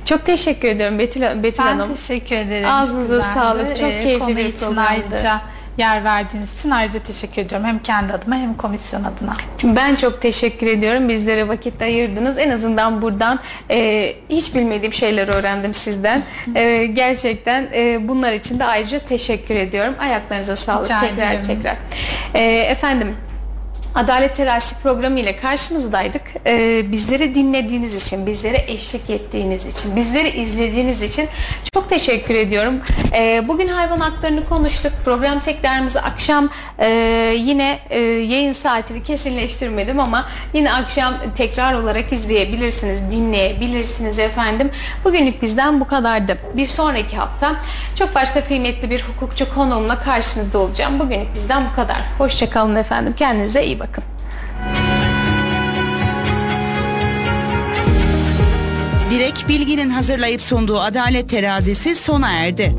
[0.05, 1.95] Çok teşekkür ediyorum Betül, Betül Ben Hanım.
[1.95, 2.69] teşekkür ederim.
[2.69, 3.67] Ağzınıza sağlık.
[3.67, 4.81] Çok keyifli konu bir programdı.
[4.81, 5.41] ayrıca
[5.77, 7.67] yer verdiğiniz için ayrıca teşekkür ediyorum.
[7.67, 9.33] Hem kendi adıma hem komisyon adına.
[9.63, 11.09] Ben çok teşekkür ediyorum.
[11.09, 12.37] Bizlere vakit ayırdınız.
[12.37, 13.39] En azından buradan
[13.71, 16.23] e, hiç bilmediğim şeyler öğrendim sizden.
[16.55, 19.93] E, gerçekten e, bunlar için de ayrıca teşekkür ediyorum.
[19.99, 20.85] Ayaklarınıza sağlık.
[20.85, 21.45] Rica tekrar ederim.
[21.45, 21.75] tekrar.
[22.33, 23.15] E, efendim
[23.95, 26.21] Adalet Terasi programı ile karşınızdaydık.
[26.47, 31.29] Ee, bizleri dinlediğiniz için, bizlere eşlik ettiğiniz için, bizleri izlediğiniz için
[31.73, 32.73] çok teşekkür ediyorum.
[33.13, 34.91] Ee, bugün hayvan haklarını konuştuk.
[35.05, 36.87] Program tekrarımızı akşam e,
[37.37, 44.71] yine e, yayın saatini kesinleştirmedim ama yine akşam tekrar olarak izleyebilirsiniz, dinleyebilirsiniz efendim.
[45.03, 46.37] Bugünlük bizden bu kadardı.
[46.53, 47.55] Bir sonraki hafta
[47.99, 50.99] çok başka kıymetli bir hukukçu konuğumla karşınızda olacağım.
[50.99, 52.01] Bugünlük bizden bu kadar.
[52.17, 53.13] Hoşçakalın efendim.
[53.17, 54.03] Kendinize iyi bakın.
[59.11, 62.75] Dilek Bilgin'in hazırlayıp sunduğu Adalet Terazisi sona erdi.